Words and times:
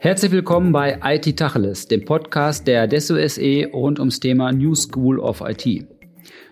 Herzlich 0.00 0.32
willkommen 0.32 0.72
bei 0.72 0.98
IT 1.04 1.36
Tacheles, 1.36 1.86
dem 1.86 2.04
Podcast 2.04 2.66
der 2.66 2.88
Desso 2.88 3.14
SE 3.28 3.68
rund 3.72 4.00
ums 4.00 4.18
Thema 4.18 4.50
New 4.50 4.74
School 4.74 5.20
of 5.20 5.42
IT. 5.42 5.86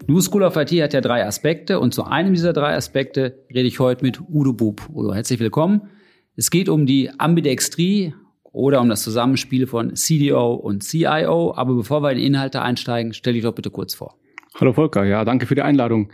New 0.07 0.21
School 0.21 0.45
of 0.45 0.55
IT 0.55 0.71
hat 0.81 0.93
ja 0.95 1.01
drei 1.01 1.27
Aspekte 1.27 1.81
und 1.81 1.95
zu 1.95 2.05
einem 2.05 2.35
dieser 2.35 2.53
drei 2.53 2.77
Aspekte 2.77 3.45
rede 3.53 3.67
ich 3.67 3.81
heute 3.81 4.05
mit 4.05 4.21
Udo 4.21 4.53
Bub. 4.53 4.89
Udo, 4.95 5.13
herzlich 5.13 5.41
willkommen. 5.41 5.91
Es 6.37 6.53
geht 6.53 6.69
um 6.69 6.87
die 6.87 7.11
Ambidextrie 7.19 8.15
oder 8.45 8.81
um 8.83 8.89
das 8.89 9.03
Zusammenspiel 9.03 9.67
von 9.67 9.97
CDO 9.97 10.55
und 10.55 10.85
CIO. 10.85 11.55
Aber 11.57 11.75
bevor 11.75 12.05
wir 12.05 12.13
in 12.13 12.19
Inhalte 12.19 12.63
einsteigen, 12.63 13.15
stell 13.15 13.33
dich 13.33 13.43
doch 13.43 13.55
bitte 13.55 13.71
kurz 13.71 13.97
vor. 13.97 14.15
Hallo 14.55 14.73
Volker, 14.73 15.05
ja, 15.05 15.25
danke 15.25 15.47
für 15.47 15.57
die 15.57 15.63
Einladung. 15.63 16.11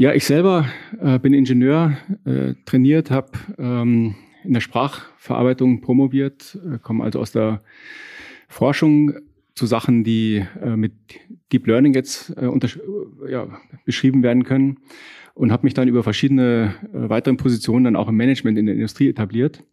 Ja, 0.00 0.14
ich 0.14 0.26
selber 0.26 0.68
äh, 1.00 1.18
bin 1.18 1.34
Ingenieur, 1.34 1.96
äh, 2.24 2.54
trainiert, 2.66 3.10
habe 3.10 3.32
ähm, 3.58 4.14
in 4.44 4.52
der 4.52 4.60
Sprachverarbeitung 4.60 5.80
promoviert, 5.80 6.56
äh, 6.64 6.78
komme 6.78 7.02
also 7.02 7.18
aus 7.18 7.32
der 7.32 7.62
Forschung 8.46 9.14
zu 9.56 9.66
Sachen, 9.66 10.04
die 10.04 10.44
äh, 10.62 10.76
mit 10.76 10.92
Deep 11.50 11.66
Learning 11.66 11.94
jetzt 11.94 12.32
äh, 12.36 12.46
unter, 12.46 12.68
ja, 13.28 13.48
beschrieben 13.86 14.22
werden 14.22 14.44
können 14.44 14.78
und 15.34 15.50
habe 15.50 15.66
mich 15.66 15.74
dann 15.74 15.88
über 15.88 16.04
verschiedene 16.04 16.76
äh, 16.92 17.08
weitere 17.08 17.34
Positionen 17.34 17.82
dann 17.82 17.96
auch 17.96 18.08
im 18.08 18.14
Management 18.14 18.56
in 18.56 18.66
der 18.66 18.76
Industrie 18.76 19.08
etabliert 19.08 19.64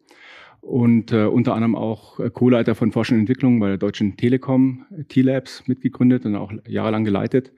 und 0.61 1.11
äh, 1.11 1.25
unter 1.25 1.53
anderem 1.53 1.75
auch 1.75 2.19
äh, 2.19 2.31
Co-Leiter 2.31 2.73
von 2.73 2.91
Forschung 2.91 3.17
und 3.17 3.21
Entwicklung 3.21 3.59
bei 3.59 3.67
der 3.67 3.77
Deutschen 3.77 4.17
Telekom, 4.17 4.87
T-Labs 5.07 5.67
mitgegründet 5.67 6.25
und 6.25 6.35
auch 6.35 6.51
jahrelang 6.67 7.03
geleitet. 7.03 7.51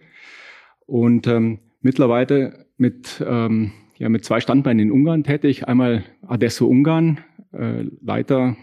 Und 0.85 1.27
ähm, 1.27 1.59
mittlerweile 1.81 2.65
mit, 2.77 3.23
ähm, 3.25 3.71
ja, 3.97 4.09
mit 4.09 4.25
zwei 4.25 4.39
Standbeinen 4.39 4.87
in 4.87 4.91
Ungarn 4.91 5.23
tätig. 5.23 5.67
Einmal 5.67 6.03
Adesso 6.25 6.67
Ungarn, 6.67 7.19
äh, 7.53 7.85
Leiter 8.01 8.55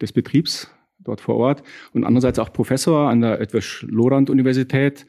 des 0.00 0.12
Betriebs 0.12 0.70
dort 0.98 1.20
vor 1.20 1.36
Ort 1.36 1.62
und 1.92 2.04
andererseits 2.04 2.38
auch 2.38 2.52
Professor 2.52 3.08
an 3.08 3.22
der 3.22 3.40
Edward 3.40 3.84
Lorand 3.88 4.30
Universität. 4.30 5.06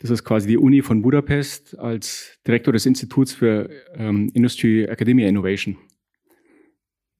Das 0.00 0.10
ist 0.10 0.24
quasi 0.24 0.48
die 0.48 0.56
Uni 0.56 0.82
von 0.82 1.02
Budapest 1.02 1.78
als 1.78 2.38
Direktor 2.46 2.72
des 2.72 2.86
Instituts 2.86 3.32
für 3.32 3.68
ähm, 3.94 4.30
Industry 4.34 4.84
Academia 4.84 5.28
Innovation. 5.28 5.76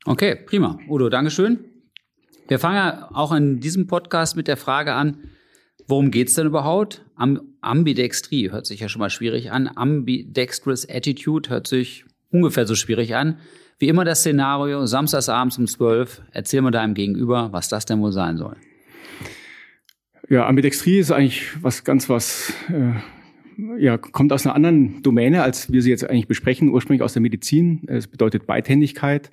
Okay, 0.06 0.34
prima. 0.34 0.78
Udo, 0.88 1.10
Dankeschön. 1.10 1.58
Wir 2.48 2.58
fangen 2.58 2.76
ja 2.76 3.10
auch 3.12 3.32
in 3.32 3.60
diesem 3.60 3.86
Podcast 3.86 4.34
mit 4.34 4.48
der 4.48 4.56
Frage 4.56 4.94
an, 4.94 5.18
worum 5.90 6.10
geht's 6.10 6.34
denn 6.34 6.46
überhaupt? 6.46 7.04
Am 7.16 7.40
Ambidextrie 7.60 8.50
hört 8.50 8.66
sich 8.66 8.80
ja 8.80 8.88
schon 8.88 9.00
mal 9.00 9.10
schwierig 9.10 9.52
an. 9.52 9.68
Ambidextrous 9.74 10.88
Attitude 10.88 11.50
hört 11.50 11.66
sich 11.66 12.04
ungefähr 12.30 12.66
so 12.66 12.74
schwierig 12.74 13.14
an. 13.14 13.38
Wie 13.78 13.88
immer 13.88 14.04
das 14.04 14.20
Szenario, 14.20 14.86
samstagsabends 14.86 15.58
um 15.58 15.66
12, 15.66 16.22
erzähl 16.32 16.62
mal 16.62 16.70
deinem 16.70 16.94
Gegenüber, 16.94 17.48
was 17.52 17.68
das 17.68 17.86
denn 17.86 18.00
wohl 18.00 18.12
sein 18.12 18.36
soll. 18.36 18.56
Ja, 20.28 20.46
Ambidextrie 20.46 20.98
ist 20.98 21.10
eigentlich 21.10 21.48
was 21.60 21.82
ganz 21.82 22.08
was, 22.08 22.52
äh, 22.68 22.92
ja, 23.78 23.98
kommt 23.98 24.32
aus 24.32 24.46
einer 24.46 24.54
anderen 24.54 25.02
Domäne, 25.02 25.42
als 25.42 25.72
wir 25.72 25.82
sie 25.82 25.90
jetzt 25.90 26.08
eigentlich 26.08 26.28
besprechen, 26.28 26.68
ursprünglich 26.68 27.02
aus 27.02 27.14
der 27.14 27.22
Medizin. 27.22 27.82
Es 27.88 28.06
bedeutet 28.06 28.46
Beidhändigkeit 28.46 29.30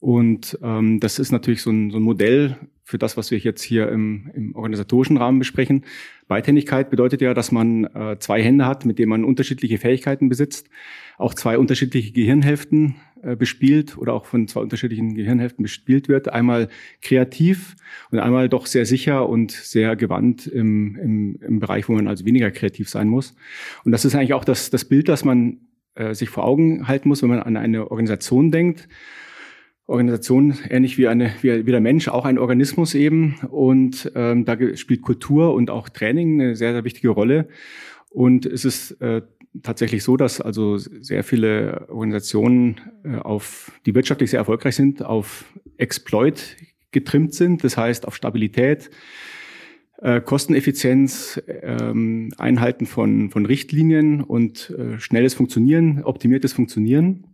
und 0.00 0.58
ähm, 0.62 1.00
das 1.00 1.18
ist 1.18 1.32
natürlich 1.32 1.62
so 1.62 1.70
ein, 1.70 1.90
so 1.90 1.96
ein 1.96 2.02
Modell 2.02 2.58
für 2.84 2.98
das, 2.98 3.16
was 3.16 3.30
wir 3.30 3.38
jetzt 3.38 3.62
hier 3.62 3.88
im, 3.88 4.30
im 4.34 4.54
organisatorischen 4.54 5.16
Rahmen 5.16 5.38
besprechen. 5.38 5.84
Beidhändigkeit 6.28 6.90
bedeutet 6.90 7.22
ja, 7.22 7.32
dass 7.32 7.50
man 7.50 7.84
äh, 7.84 8.18
zwei 8.18 8.42
Hände 8.42 8.66
hat, 8.66 8.84
mit 8.84 8.98
denen 8.98 9.08
man 9.08 9.24
unterschiedliche 9.24 9.78
Fähigkeiten 9.78 10.28
besitzt, 10.28 10.68
auch 11.16 11.32
zwei 11.32 11.56
unterschiedliche 11.58 12.12
Gehirnhälften 12.12 12.96
äh, 13.22 13.36
bespielt 13.36 13.96
oder 13.96 14.12
auch 14.12 14.26
von 14.26 14.48
zwei 14.48 14.60
unterschiedlichen 14.60 15.14
Gehirnhälften 15.14 15.62
bespielt 15.62 16.08
wird. 16.08 16.28
Einmal 16.28 16.68
kreativ 17.00 17.74
und 18.10 18.18
einmal 18.18 18.50
doch 18.50 18.66
sehr 18.66 18.84
sicher 18.84 19.30
und 19.30 19.50
sehr 19.50 19.96
gewandt 19.96 20.46
im, 20.46 20.96
im, 20.96 21.38
im 21.40 21.60
Bereich, 21.60 21.88
wo 21.88 21.94
man 21.94 22.06
also 22.06 22.26
weniger 22.26 22.50
kreativ 22.50 22.90
sein 22.90 23.08
muss. 23.08 23.34
Und 23.84 23.92
das 23.92 24.04
ist 24.04 24.14
eigentlich 24.14 24.34
auch 24.34 24.44
das, 24.44 24.68
das 24.68 24.84
Bild, 24.84 25.08
das 25.08 25.24
man 25.24 25.58
äh, 25.94 26.12
sich 26.12 26.28
vor 26.28 26.44
Augen 26.44 26.86
halten 26.86 27.08
muss, 27.08 27.22
wenn 27.22 27.30
man 27.30 27.40
an 27.40 27.56
eine 27.56 27.90
Organisation 27.90 28.50
denkt 28.50 28.88
Organisation 29.86 30.56
ähnlich 30.70 30.96
wie, 30.96 31.08
eine, 31.08 31.32
wie, 31.42 31.66
wie 31.66 31.70
der 31.70 31.80
Mensch, 31.80 32.08
auch 32.08 32.24
ein 32.24 32.38
Organismus 32.38 32.94
eben. 32.94 33.36
Und 33.50 34.10
ähm, 34.14 34.44
da 34.44 34.56
spielt 34.76 35.02
Kultur 35.02 35.54
und 35.54 35.70
auch 35.70 35.88
Training 35.88 36.40
eine 36.40 36.56
sehr, 36.56 36.72
sehr 36.72 36.84
wichtige 36.84 37.10
Rolle. 37.10 37.48
Und 38.10 38.46
es 38.46 38.64
ist 38.64 38.92
äh, 39.02 39.22
tatsächlich 39.62 40.02
so, 40.02 40.16
dass 40.16 40.40
also 40.40 40.78
sehr 40.78 41.22
viele 41.24 41.86
Organisationen 41.88 42.80
äh, 43.04 43.16
auf, 43.16 43.72
die 43.86 43.94
wirtschaftlich 43.94 44.30
sehr 44.30 44.38
erfolgreich 44.38 44.76
sind, 44.76 45.04
auf 45.04 45.44
Exploit 45.76 46.56
getrimmt 46.90 47.34
sind. 47.34 47.62
Das 47.62 47.76
heißt 47.76 48.06
auf 48.06 48.16
Stabilität, 48.16 48.90
äh, 49.98 50.20
Kosteneffizienz, 50.20 51.42
ähm, 51.46 52.32
Einhalten 52.38 52.86
von, 52.86 53.30
von 53.30 53.46
Richtlinien 53.46 54.22
und 54.22 54.70
äh, 54.70 54.98
schnelles 54.98 55.34
Funktionieren, 55.34 56.02
optimiertes 56.04 56.52
Funktionieren. 56.52 57.26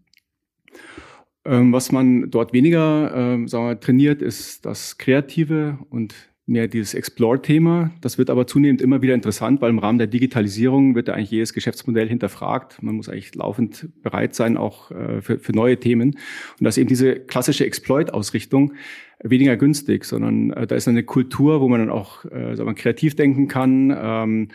Ähm, 1.44 1.72
was 1.72 1.90
man 1.90 2.30
dort 2.30 2.52
weniger 2.52 3.12
ähm, 3.14 3.48
sagen 3.48 3.66
wir, 3.66 3.80
trainiert, 3.80 4.20
ist 4.20 4.66
das 4.66 4.98
Kreative 4.98 5.78
und 5.88 6.14
mehr 6.50 6.66
dieses 6.66 6.94
Explore-Thema. 6.94 7.92
Das 8.00 8.18
wird 8.18 8.28
aber 8.28 8.46
zunehmend 8.46 8.82
immer 8.82 9.02
wieder 9.02 9.14
interessant, 9.14 9.60
weil 9.60 9.70
im 9.70 9.78
Rahmen 9.78 9.98
der 9.98 10.08
Digitalisierung 10.08 10.96
wird 10.96 11.08
ja 11.08 11.14
eigentlich 11.14 11.30
jedes 11.30 11.54
Geschäftsmodell 11.54 12.08
hinterfragt. 12.08 12.82
Man 12.82 12.96
muss 12.96 13.08
eigentlich 13.08 13.34
laufend 13.36 13.88
bereit 14.02 14.34
sein, 14.34 14.56
auch 14.56 14.90
äh, 14.90 15.22
für, 15.22 15.38
für 15.38 15.52
neue 15.52 15.78
Themen. 15.78 16.16
Und 16.58 16.64
dass 16.64 16.76
eben 16.76 16.88
diese 16.88 17.14
klassische 17.14 17.64
Exploit-Ausrichtung 17.64 18.74
weniger 19.22 19.56
günstig, 19.56 20.04
sondern 20.04 20.50
äh, 20.50 20.66
da 20.66 20.74
ist 20.74 20.88
eine 20.88 21.04
Kultur, 21.04 21.60
wo 21.60 21.68
man 21.68 21.80
dann 21.80 21.90
auch 21.90 22.24
äh, 22.24 22.56
sagen 22.56 22.68
wir, 22.68 22.74
kreativ 22.74 23.14
denken 23.14 23.46
kann, 23.46 23.96
ähm, 23.96 24.48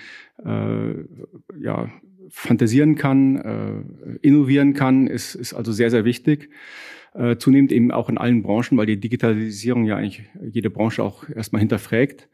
äh, 0.43 1.63
ja, 1.63 1.89
fantasieren 2.29 2.95
kann, 2.95 3.35
äh, 3.37 4.17
innovieren 4.21 4.73
kann, 4.73 5.07
ist, 5.07 5.35
ist 5.35 5.53
also 5.53 5.71
sehr, 5.71 5.91
sehr 5.91 6.05
wichtig. 6.05 6.49
Äh, 7.13 7.37
zunehmend 7.37 7.71
eben 7.71 7.91
auch 7.91 8.09
in 8.09 8.17
allen 8.17 8.43
Branchen, 8.43 8.77
weil 8.77 8.87
die 8.87 8.99
Digitalisierung 8.99 9.85
ja 9.85 9.95
eigentlich 9.95 10.23
jede 10.51 10.69
Branche 10.69 11.01
auch 11.01 11.29
erstmal 11.29 11.61
hinterfragt. 11.61 12.27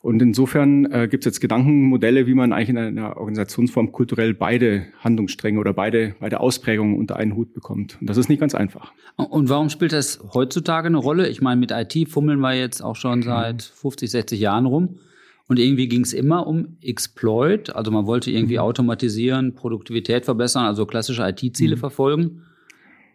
Und 0.00 0.22
insofern 0.22 0.84
äh, 0.92 1.08
gibt 1.08 1.22
es 1.22 1.32
jetzt 1.32 1.40
Gedankenmodelle, 1.40 2.28
wie 2.28 2.34
man 2.34 2.52
eigentlich 2.52 2.68
in 2.68 2.78
einer 2.78 3.16
Organisationsform 3.16 3.90
kulturell 3.90 4.34
beide 4.34 4.86
Handlungsstränge 5.00 5.58
oder 5.58 5.72
beide, 5.72 6.14
beide 6.20 6.38
Ausprägungen 6.38 6.96
unter 6.96 7.16
einen 7.16 7.34
Hut 7.34 7.52
bekommt. 7.52 7.98
Und 8.00 8.08
das 8.08 8.16
ist 8.16 8.28
nicht 8.28 8.38
ganz 8.38 8.54
einfach. 8.54 8.92
Und 9.16 9.48
warum 9.48 9.70
spielt 9.70 9.92
das 9.92 10.20
heutzutage 10.32 10.86
eine 10.86 10.98
Rolle? 10.98 11.28
Ich 11.28 11.40
meine, 11.40 11.58
mit 11.58 11.72
IT 11.72 12.08
fummeln 12.08 12.38
wir 12.38 12.54
jetzt 12.54 12.80
auch 12.80 12.96
schon 12.96 13.22
seit 13.22 13.62
50, 13.62 14.08
60 14.08 14.38
Jahren 14.38 14.66
rum. 14.66 15.00
Und 15.48 15.58
irgendwie 15.58 15.88
ging 15.88 16.02
es 16.02 16.12
immer 16.12 16.46
um 16.46 16.76
Exploit, 16.82 17.74
also 17.74 17.90
man 17.90 18.06
wollte 18.06 18.30
irgendwie 18.30 18.54
mhm. 18.54 18.60
automatisieren, 18.60 19.54
Produktivität 19.54 20.26
verbessern, 20.26 20.66
also 20.66 20.84
klassische 20.84 21.26
IT-Ziele 21.26 21.76
mhm. 21.76 21.80
verfolgen. 21.80 22.42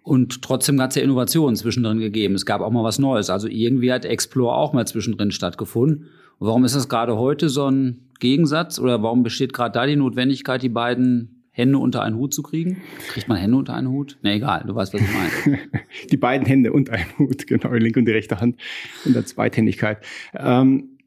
Und 0.01 0.41
trotzdem 0.41 0.81
hat 0.81 0.89
es 0.89 0.95
ja 0.97 1.03
Innovationen 1.03 1.55
zwischendrin 1.55 1.99
gegeben. 1.99 2.35
Es 2.35 2.45
gab 2.45 2.59
auch 2.61 2.71
mal 2.71 2.83
was 2.83 2.99
Neues. 2.99 3.29
Also 3.29 3.47
irgendwie 3.47 3.93
hat 3.93 4.03
Explore 4.03 4.53
auch 4.53 4.73
mal 4.73 4.85
zwischendrin 4.85 5.31
stattgefunden. 5.31 6.07
Und 6.39 6.47
warum 6.47 6.65
ist 6.65 6.75
das 6.75 6.89
gerade 6.89 7.17
heute 7.17 7.47
so 7.47 7.69
ein 7.69 8.09
Gegensatz? 8.19 8.79
Oder 8.79 9.01
warum 9.01 9.23
besteht 9.23 9.53
gerade 9.53 9.71
da 9.71 9.85
die 9.85 9.95
Notwendigkeit, 9.95 10.61
die 10.61 10.69
beiden 10.69 11.45
Hände 11.51 11.77
unter 11.77 12.01
einen 12.01 12.17
Hut 12.17 12.33
zu 12.33 12.43
kriegen? 12.43 12.81
Kriegt 13.09 13.29
man 13.29 13.37
Hände 13.37 13.55
unter 13.55 13.75
einen 13.75 13.87
Hut? 13.87 14.17
Nee, 14.23 14.35
egal, 14.35 14.65
du 14.67 14.75
weißt, 14.75 14.93
was 14.93 15.01
ich 15.01 15.07
meine. 15.45 15.59
die 16.11 16.17
beiden 16.17 16.45
Hände 16.45 16.73
unter 16.73 16.93
einen 16.93 17.17
Hut, 17.17 17.47
genau, 17.47 17.71
die 17.71 17.79
linke 17.79 17.99
und 17.99 18.05
die 18.05 18.11
rechte 18.11 18.41
Hand 18.41 18.57
in 19.05 19.13
der 19.13 19.25
Zweithändigkeit. 19.25 19.99
Ähm, 20.35 20.97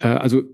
äh, 0.00 0.08
also 0.08 0.44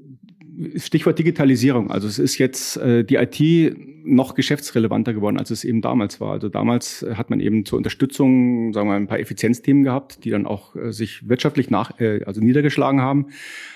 Stichwort 0.77 1.19
Digitalisierung. 1.19 1.91
Also 1.91 2.09
es 2.09 2.19
ist 2.19 2.39
jetzt 2.39 2.77
äh, 2.77 3.05
die 3.05 3.17
IT 3.17 3.77
noch 4.05 4.35
geschäftsrelevanter 4.35 5.15
geworden, 5.15 5.39
als 5.39 5.51
es 5.51 5.65
eben 5.65 5.81
damals 5.81 6.21
war. 6.21 6.33
Also 6.33 6.49
damals 6.49 7.03
äh, 7.03 7.15
hat 7.15 7.31
man 7.31 7.41
eben 7.41 7.65
zur 7.65 7.79
Unterstützung, 7.79 8.73
sagen 8.73 8.89
wir, 8.89 8.95
ein 8.95 9.07
paar 9.07 9.21
Effizienzthemen 9.21 9.85
gehabt, 9.85 10.25
die 10.25 10.31
dann 10.31 10.47
auch 10.47 10.77
äh, 10.77 10.93
sich 10.93 11.29
wirtschaftlich 11.29 11.71
nach, 11.71 11.99
äh, 12.01 12.23
also 12.25 12.41
niedergeschlagen 12.41 13.01
haben. 13.01 13.29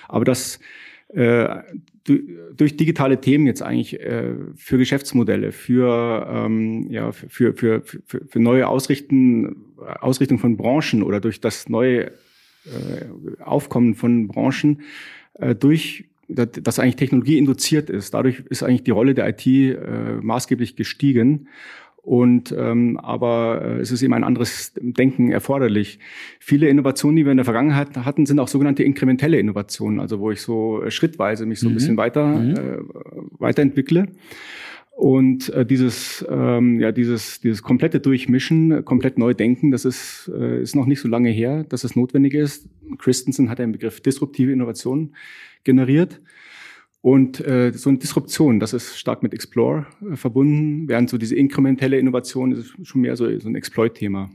Aber 0.09 0.25
das 0.25 0.61
äh, 1.09 1.63
durch 2.05 2.77
digitale 2.77 3.21
Themen 3.21 3.47
jetzt 3.47 3.63
eigentlich 3.63 4.01
äh, 4.01 4.35
für 4.57 4.79
Geschäftsmodelle, 4.79 5.53
für 5.53 6.29
ähm, 6.31 6.87
ja 6.91 7.13
für, 7.13 7.55
für, 7.55 7.83
für, 7.83 8.01
für 8.05 8.41
neue 8.41 8.69
Ausrichten, 8.69 9.57
Ausrichtung 10.01 10.39
von 10.39 10.57
Branchen 10.57 11.03
oder 11.03 11.21
durch 11.21 11.41
das 11.41 11.69
neue 11.69 12.07
äh, 12.07 12.11
Aufkommen 13.41 13.95
von 13.95 14.29
Branchen 14.29 14.83
äh, 15.35 15.55
durch 15.55 16.05
das 16.29 16.79
eigentlich 16.79 16.97
Technologie 16.97 17.39
induziert 17.39 17.91
ist. 17.91 18.15
Dadurch 18.15 18.41
ist 18.51 18.63
eigentlich 18.63 18.85
die 18.85 18.91
Rolle 18.91 19.15
der 19.15 19.29
IT 19.29 19.47
äh, 19.47 19.77
maßgeblich 20.21 20.77
gestiegen. 20.77 21.49
Und 22.07 22.55
ähm, 22.57 22.99
aber 22.99 23.63
äh, 23.63 23.81
es 23.81 23.91
ist 23.91 24.01
eben 24.01 24.15
ein 24.15 24.23
anderes 24.23 24.73
Denken 24.77 25.33
erforderlich. 25.33 25.99
Viele 26.39 26.69
Innovationen, 26.69 27.17
die 27.17 27.25
wir 27.25 27.33
in 27.33 27.39
der 27.39 27.45
Vergangenheit 27.45 27.97
hatten, 27.97 28.27
sind 28.27 28.39
auch 28.39 28.47
sogenannte 28.47 28.85
inkrementelle 28.85 29.41
Innovationen, 29.41 29.99
also 29.99 30.21
wo 30.21 30.31
ich 30.31 30.41
so 30.41 30.85
äh, 30.85 30.93
schrittweise 30.93 31.47
mich 31.47 31.59
so 31.59 31.67
ein 31.67 31.73
mhm. 31.73 31.75
bisschen 31.75 31.97
weiter 31.97 32.27
mhm. 32.27 32.55
äh, 32.55 32.79
weiterentwickle. 33.41 34.07
Und 34.97 35.51
äh, 35.51 35.67
dieses, 35.67 36.25
ähm, 36.27 36.81
ja, 36.81 36.91
dieses, 36.91 37.39
dieses 37.43 37.63
komplette 37.63 38.01
Durchmischen, 38.01 38.83
komplett 38.87 39.19
neu 39.19 39.35
denken, 39.35 39.71
das 39.71 39.85
ist, 39.85 40.33
äh, 40.35 40.63
ist 40.63 40.75
noch 40.75 40.87
nicht 40.87 41.03
so 41.03 41.09
lange 41.09 41.29
her, 41.29 41.65
dass 41.65 41.85
es 41.85 41.97
notwendig 41.97 42.33
ist. 42.33 42.67
Christensen 42.97 43.51
hat 43.51 43.59
den 43.59 43.73
Begriff 43.73 44.01
disruptive 44.01 44.51
Innovation 44.53 45.15
generiert. 45.65 46.23
Und 47.03 47.47
äh, 47.47 47.73
so 47.75 47.91
eine 47.91 47.99
Disruption, 47.99 48.59
das 48.59 48.73
ist 48.73 48.99
stark 48.99 49.23
mit 49.23 49.35
Explore 49.35 49.87
äh, 50.11 50.17
verbunden, 50.17 50.89
während 50.89 51.11
so 51.11 51.19
diese 51.19 51.37
inkrementelle 51.37 51.99
Innovation 51.99 52.53
ist 52.53 52.73
schon 52.83 53.03
mehr 53.03 53.17
so, 53.17 53.39
so 53.39 53.51
ein 53.51 53.55
Exploit-Thema. 53.55 54.31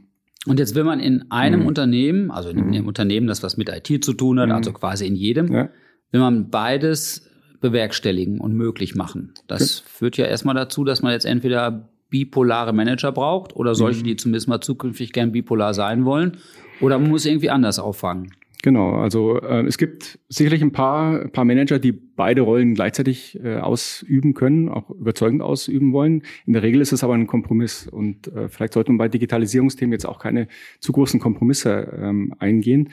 Und 0.46 0.60
jetzt 0.60 0.76
will 0.76 0.84
man 0.84 1.00
in 1.00 1.32
einem 1.32 1.62
mhm. 1.62 1.66
Unternehmen, 1.66 2.30
also 2.30 2.50
in 2.50 2.60
einem 2.60 2.82
mhm. 2.84 2.88
Unternehmen, 2.88 3.26
das 3.26 3.42
was 3.42 3.58
mit 3.58 3.68
IT 3.70 4.06
zu 4.06 4.14
tun 4.14 4.40
hat, 4.40 4.50
mhm. 4.50 4.54
also 4.54 4.74
quasi 4.74 5.08
in 5.08 5.16
jedem, 5.16 5.52
ja. 5.52 5.70
will 6.12 6.22
man 6.22 6.52
beides 6.52 7.31
bewerkstelligen 7.62 8.40
und 8.40 8.54
möglich 8.54 8.96
machen. 8.96 9.34
Das 9.48 9.80
okay. 9.82 9.90
führt 9.90 10.18
ja 10.18 10.26
erstmal 10.26 10.56
dazu, 10.56 10.84
dass 10.84 11.02
man 11.02 11.14
jetzt 11.14 11.26
entweder 11.26 11.90
bipolare 12.10 12.74
Manager 12.74 13.12
braucht 13.12 13.56
oder 13.56 13.74
solche, 13.74 14.02
mhm. 14.02 14.06
die 14.06 14.16
zumindest 14.18 14.48
mal 14.48 14.60
zukünftig 14.60 15.14
gern 15.14 15.32
bipolar 15.32 15.74
sein 15.74 16.04
wollen, 16.04 16.38
oder 16.82 17.00
man 17.00 17.10
muss 17.10 17.26
irgendwie 17.26 17.50
anders 17.50 17.80
auffangen. 17.80 18.34
Genau, 18.64 18.96
also 18.96 19.40
äh, 19.40 19.66
es 19.66 19.78
gibt 19.78 20.20
sicherlich 20.30 20.62
ein 20.62 20.72
paar, 20.72 21.28
paar 21.30 21.46
Manager, 21.46 21.80
die 21.80 21.94
beide 22.22 22.42
Rollen 22.42 22.76
gleichzeitig 22.76 23.40
äh, 23.44 23.56
ausüben 23.56 24.36
können, 24.36 24.70
auch 24.70 24.92
überzeugend 24.92 25.42
ausüben 25.42 25.92
wollen. 25.92 26.22
In 26.46 26.54
der 26.54 26.62
Regel 26.62 26.80
ist 26.80 26.92
es 26.92 27.04
aber 27.04 27.16
ein 27.16 27.26
Kompromiss 27.26 27.88
und 27.88 28.28
äh, 28.28 28.48
vielleicht 28.48 28.74
sollte 28.74 28.92
man 28.92 29.00
bei 29.00 29.08
Digitalisierungsthemen 29.08 29.92
jetzt 29.92 30.06
auch 30.06 30.20
keine 30.20 30.48
zu 30.82 30.92
großen 30.92 31.20
Kompromisse 31.20 31.98
ähm, 32.00 32.36
eingehen. 32.38 32.90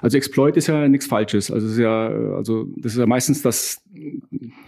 Also 0.00 0.16
Exploit 0.16 0.56
ist 0.56 0.66
ja 0.68 0.88
nichts 0.88 1.06
Falsches. 1.06 1.50
Also 1.50 1.66
ist 1.66 1.76
ja, 1.76 2.08
also 2.08 2.68
das 2.78 2.92
ist 2.92 2.98
ja 2.98 3.04
meistens 3.04 3.42
das. 3.42 3.84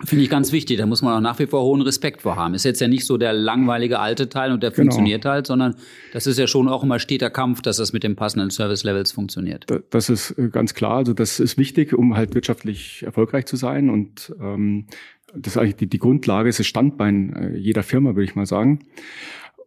Finde 0.04 0.24
ich 0.24 0.28
ganz 0.28 0.52
wichtig. 0.52 0.76
Da 0.76 0.84
muss 0.84 1.00
man 1.00 1.16
auch 1.16 1.22
nach 1.22 1.38
wie 1.38 1.46
vor 1.46 1.62
hohen 1.62 1.80
Respekt 1.80 2.20
vor 2.20 2.36
haben. 2.36 2.52
Ist 2.52 2.64
jetzt 2.64 2.82
ja 2.82 2.88
nicht 2.88 3.06
so 3.06 3.16
der 3.16 3.32
langweilige 3.32 3.98
alte 3.98 4.28
Teil 4.28 4.52
und 4.52 4.62
der 4.62 4.72
genau. 4.72 4.82
funktioniert 4.82 5.24
halt, 5.24 5.46
sondern 5.46 5.76
das 6.12 6.26
ist 6.26 6.38
ja 6.38 6.46
schon 6.46 6.68
auch 6.68 6.82
immer 6.82 6.98
steter 6.98 7.30
Kampf, 7.30 7.62
dass 7.62 7.78
das 7.78 7.94
mit 7.94 8.02
den 8.02 8.14
passenden 8.14 8.50
Service 8.50 8.84
Levels 8.84 9.10
funktioniert. 9.10 9.64
Das 9.88 10.10
ist 10.10 10.36
äh, 10.36 10.48
ganz 10.48 10.74
klar. 10.74 10.98
Also 10.98 11.14
das 11.14 11.40
ist 11.40 11.56
wichtig, 11.56 11.94
um 11.94 12.14
halt 12.14 12.34
wirtschaftlich 12.34 13.04
erfolgreich 13.04 13.46
zu 13.46 13.56
sein 13.56 13.88
und 13.88 14.01
und 14.02 14.34
ähm, 14.40 14.86
das 15.34 15.54
ist 15.54 15.58
eigentlich 15.58 15.76
die, 15.76 15.88
die 15.88 15.98
Grundlage, 15.98 16.48
ist 16.48 16.58
das 16.58 16.66
Standbein 16.66 17.34
äh, 17.34 17.56
jeder 17.56 17.82
Firma, 17.82 18.10
würde 18.10 18.24
ich 18.24 18.34
mal 18.34 18.46
sagen. 18.46 18.80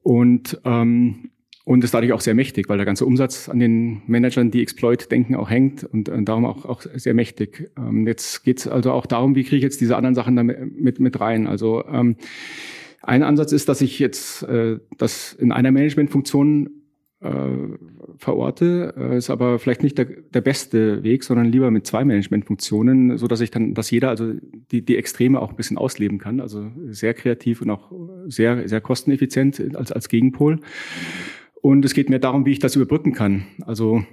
Und 0.03 0.61
ähm, 0.65 1.31
und 1.65 1.83
ist 1.83 1.95
dadurch 1.95 2.13
auch 2.13 2.21
sehr 2.21 2.35
mächtig, 2.35 2.69
weil 2.69 2.77
der 2.77 2.85
ganze 2.85 3.07
Umsatz 3.07 3.49
an 3.49 3.57
den 3.57 4.03
Managern, 4.05 4.51
die 4.51 4.61
Exploit 4.61 5.11
denken, 5.11 5.33
auch 5.33 5.49
hängt 5.49 5.83
und, 5.83 6.09
und 6.09 6.25
darum 6.25 6.45
auch, 6.45 6.63
auch 6.65 6.83
sehr 6.93 7.15
mächtig. 7.15 7.71
Ähm, 7.75 8.05
jetzt 8.05 8.43
geht 8.43 8.59
es 8.59 8.67
also 8.67 8.91
auch 8.91 9.07
darum, 9.07 9.33
wie 9.33 9.43
kriege 9.43 9.57
ich 9.57 9.63
jetzt 9.63 9.81
diese 9.81 9.97
anderen 9.97 10.13
Sachen 10.13 10.35
damit 10.35 10.79
mit, 10.79 10.99
mit 10.99 11.19
rein. 11.19 11.47
Also 11.47 11.83
ähm, 11.87 12.17
ein 13.01 13.23
Ansatz 13.23 13.51
ist, 13.51 13.67
dass 13.67 13.81
ich 13.81 13.97
jetzt 13.97 14.43
äh, 14.43 14.77
das 14.99 15.33
in 15.33 15.51
einer 15.51 15.71
Managementfunktion 15.71 16.67
äh, 16.67 16.69
verorte, 18.17 18.93
äh, 18.97 19.17
ist 19.17 19.29
aber 19.29 19.59
vielleicht 19.59 19.83
nicht 19.83 19.97
der, 19.97 20.05
der 20.05 20.41
beste 20.41 21.03
Weg, 21.03 21.23
sondern 21.23 21.47
lieber 21.47 21.71
mit 21.71 21.85
zwei 21.85 22.05
Managementfunktionen, 22.05 23.17
so 23.17 23.27
dass 23.27 23.41
ich 23.41 23.51
dann, 23.51 23.73
dass 23.73 23.91
jeder 23.91 24.09
also 24.09 24.33
die, 24.71 24.83
die 24.83 24.97
Extreme 24.97 25.41
auch 25.41 25.49
ein 25.49 25.55
bisschen 25.55 25.77
ausleben 25.77 26.17
kann, 26.17 26.39
also 26.39 26.71
sehr 26.87 27.13
kreativ 27.13 27.61
und 27.61 27.69
auch 27.69 27.91
sehr, 28.27 28.67
sehr 28.67 28.81
kosteneffizient 28.81 29.75
als, 29.75 29.91
als 29.91 30.09
Gegenpol. 30.09 30.59
Und 31.61 31.83
es 31.83 31.93
geht 31.93 32.09
mir 32.09 32.19
darum, 32.19 32.45
wie 32.45 32.51
ich 32.51 32.59
das 32.59 32.75
überbrücken 32.75 33.13
kann. 33.13 33.45
Also 33.65 34.03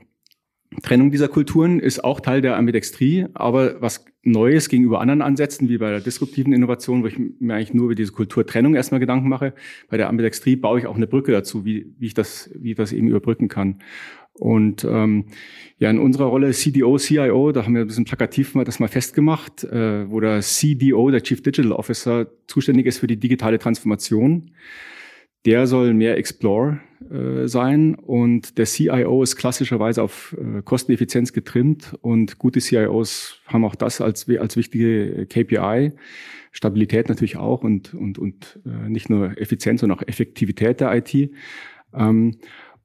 Trennung 0.82 1.10
dieser 1.10 1.28
Kulturen 1.28 1.80
ist 1.80 2.02
auch 2.02 2.20
Teil 2.20 2.40
der 2.40 2.56
Ambidextrie, 2.56 3.26
aber 3.34 3.80
was 3.80 4.04
Neues 4.24 4.68
gegenüber 4.68 5.00
anderen 5.00 5.20
Ansätzen, 5.20 5.68
wie 5.68 5.78
bei 5.78 5.90
der 5.90 6.00
disruptiven 6.00 6.52
Innovation, 6.52 7.02
wo 7.02 7.08
ich 7.08 7.18
mir 7.18 7.54
eigentlich 7.54 7.74
nur 7.74 7.86
über 7.86 7.94
diese 7.94 8.12
Kulturtrennung 8.12 8.74
erstmal 8.74 9.00
Gedanken 9.00 9.28
mache. 9.28 9.52
Bei 9.90 9.96
der 9.96 10.08
Ambidextrie 10.08 10.56
baue 10.56 10.78
ich 10.78 10.86
auch 10.86 10.96
eine 10.96 11.08
Brücke 11.08 11.32
dazu, 11.32 11.64
wie, 11.64 11.92
wie 11.98 12.06
ich 12.06 12.14
das, 12.14 12.50
wie 12.54 12.70
ich 12.70 12.76
das 12.76 12.92
eben 12.92 13.08
überbrücken 13.08 13.48
kann. 13.48 13.78
Und 14.34 14.84
ähm, 14.84 15.26
ja, 15.78 15.90
in 15.90 15.98
unserer 15.98 16.26
Rolle 16.26 16.52
CDO, 16.52 16.96
CIO, 16.96 17.52
da 17.52 17.64
haben 17.64 17.74
wir 17.74 17.82
ein 17.82 17.86
bisschen 17.86 18.04
plakativ 18.04 18.54
mal 18.54 18.64
das 18.64 18.78
mal 18.78 18.88
festgemacht, 18.88 19.64
äh, 19.64 20.08
wo 20.10 20.20
der 20.20 20.40
CDO, 20.40 21.10
der 21.10 21.22
Chief 21.22 21.42
Digital 21.42 21.72
Officer, 21.72 22.28
zuständig 22.46 22.86
ist 22.86 22.98
für 22.98 23.06
die 23.06 23.18
digitale 23.18 23.58
Transformation. 23.58 24.52
Der 25.44 25.66
soll 25.66 25.92
mehr 25.92 26.16
Explore 26.16 26.80
äh, 27.10 27.48
sein 27.48 27.96
und 27.96 28.58
der 28.58 28.66
CIO 28.66 29.22
ist 29.22 29.36
klassischerweise 29.36 30.02
auf 30.02 30.36
äh, 30.38 30.62
Kosteneffizienz 30.62 31.32
getrimmt 31.32 31.96
und 32.00 32.38
gute 32.38 32.60
CIOs 32.60 33.40
haben 33.46 33.64
auch 33.64 33.74
das 33.74 34.00
als, 34.00 34.28
als 34.28 34.56
wichtige 34.56 35.26
KPI. 35.26 35.92
Stabilität 36.52 37.08
natürlich 37.08 37.38
auch 37.38 37.64
und, 37.64 37.92
und, 37.94 38.18
und 38.18 38.60
äh, 38.66 38.88
nicht 38.88 39.10
nur 39.10 39.36
Effizienz, 39.38 39.80
sondern 39.80 39.98
auch 39.98 40.06
Effektivität 40.06 40.80
der 40.80 40.94
IT. 40.94 41.30
Ähm, 41.94 42.36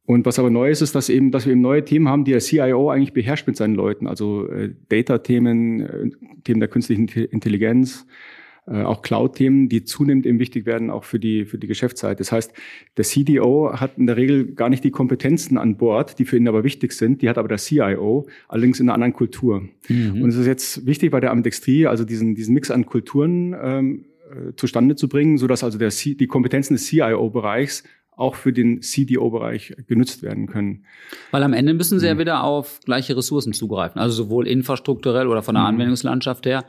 und 0.06 0.26
was 0.26 0.40
aber 0.40 0.50
neu 0.50 0.70
ist, 0.70 0.82
ist, 0.82 0.96
dass 0.96 1.10
eben, 1.10 1.32
dass 1.32 1.46
wir 1.46 1.52
eben 1.52 1.62
neue 1.62 1.84
Themen 1.84 2.08
haben, 2.08 2.24
die 2.24 2.32
der 2.32 2.40
CIO 2.40 2.90
eigentlich 2.90 3.14
beherrscht 3.14 3.46
mit 3.46 3.58
seinen 3.58 3.76
Leuten. 3.76 4.08
Also 4.08 4.50
äh, 4.50 4.74
Data-Themen, 4.88 5.82
äh, 5.82 6.10
Themen 6.46 6.62
der 6.62 6.70
künstlichen 6.70 7.08
Intelligenz, 7.08 8.08
äh, 8.08 8.37
auch 8.68 9.02
Cloud-Themen, 9.02 9.70
die 9.70 9.84
zunehmend 9.86 10.26
eben 10.26 10.40
wichtig 10.40 10.66
werden, 10.66 10.90
auch 10.90 11.06
für 11.06 11.20
die, 11.20 11.46
für 11.46 11.58
die 11.58 11.68
Geschäftszeit. 11.68 12.20
Das 12.20 12.32
heißt, 12.32 12.52
der 12.98 13.06
CDO 13.06 13.72
hat 13.74 13.98
in 13.98 14.08
der 14.08 14.18
Regel 14.18 14.54
gar 14.54 14.70
nicht 14.70 14.84
die 14.84 14.92
Kompetenzen 14.92 15.58
an 15.58 15.78
Bord, 15.78 16.20
die 16.20 16.26
für 16.26 16.36
ihn 16.36 16.48
aber 16.48 16.64
wichtig 16.64 16.92
sind. 16.92 17.22
Die 17.22 17.30
hat 17.30 17.38
aber 17.38 17.48
der 17.48 17.60
CIO, 17.60 18.28
allerdings 18.50 18.80
in 18.80 18.88
einer 18.88 18.96
anderen 18.96 19.14
Kultur. 19.14 19.64
Mhm. 19.88 20.22
Und 20.22 20.30
es 20.30 20.36
ist 20.36 20.48
jetzt 20.48 20.86
wichtig 20.86 21.12
bei 21.12 21.22
der 21.22 21.32
Ambidextrie, 21.32 21.88
also 21.88 22.04
diesen, 22.04 22.36
diesen 22.36 22.54
Mix 22.54 22.70
an 22.70 22.86
Kulturen 22.86 23.56
ähm, 23.62 24.06
äh, 24.30 24.54
zustande 24.58 24.96
zu 24.96 25.08
bringen, 25.08 25.38
so 25.38 25.48
dass 25.48 25.64
also 25.64 25.78
der 25.78 25.90
C 25.90 26.16
die 26.16 26.28
Kompetenzen 26.28 26.74
des 26.74 26.88
CIO-Bereichs 26.88 27.84
auch 28.18 28.36
für 28.36 28.52
den 28.52 28.82
CDO-Bereich 28.82 29.76
genutzt 29.88 30.24
werden 30.24 30.48
können. 30.48 30.84
Weil 31.32 31.44
am 31.44 31.54
Ende 31.54 31.74
müssen 31.74 32.00
Sie 32.00 32.08
ja 32.08 32.16
mhm. 32.16 32.20
wieder 32.20 32.44
auf 32.44 32.80
gleiche 32.84 33.16
Ressourcen 33.16 33.54
zugreifen, 33.54 34.02
also 34.02 34.24
sowohl 34.24 34.48
infrastrukturell 34.48 35.28
oder 35.28 35.44
von 35.44 35.56
der 35.56 35.62
mhm. 35.62 35.70
Anwendungslandschaft 35.70 36.46
her, 36.46 36.66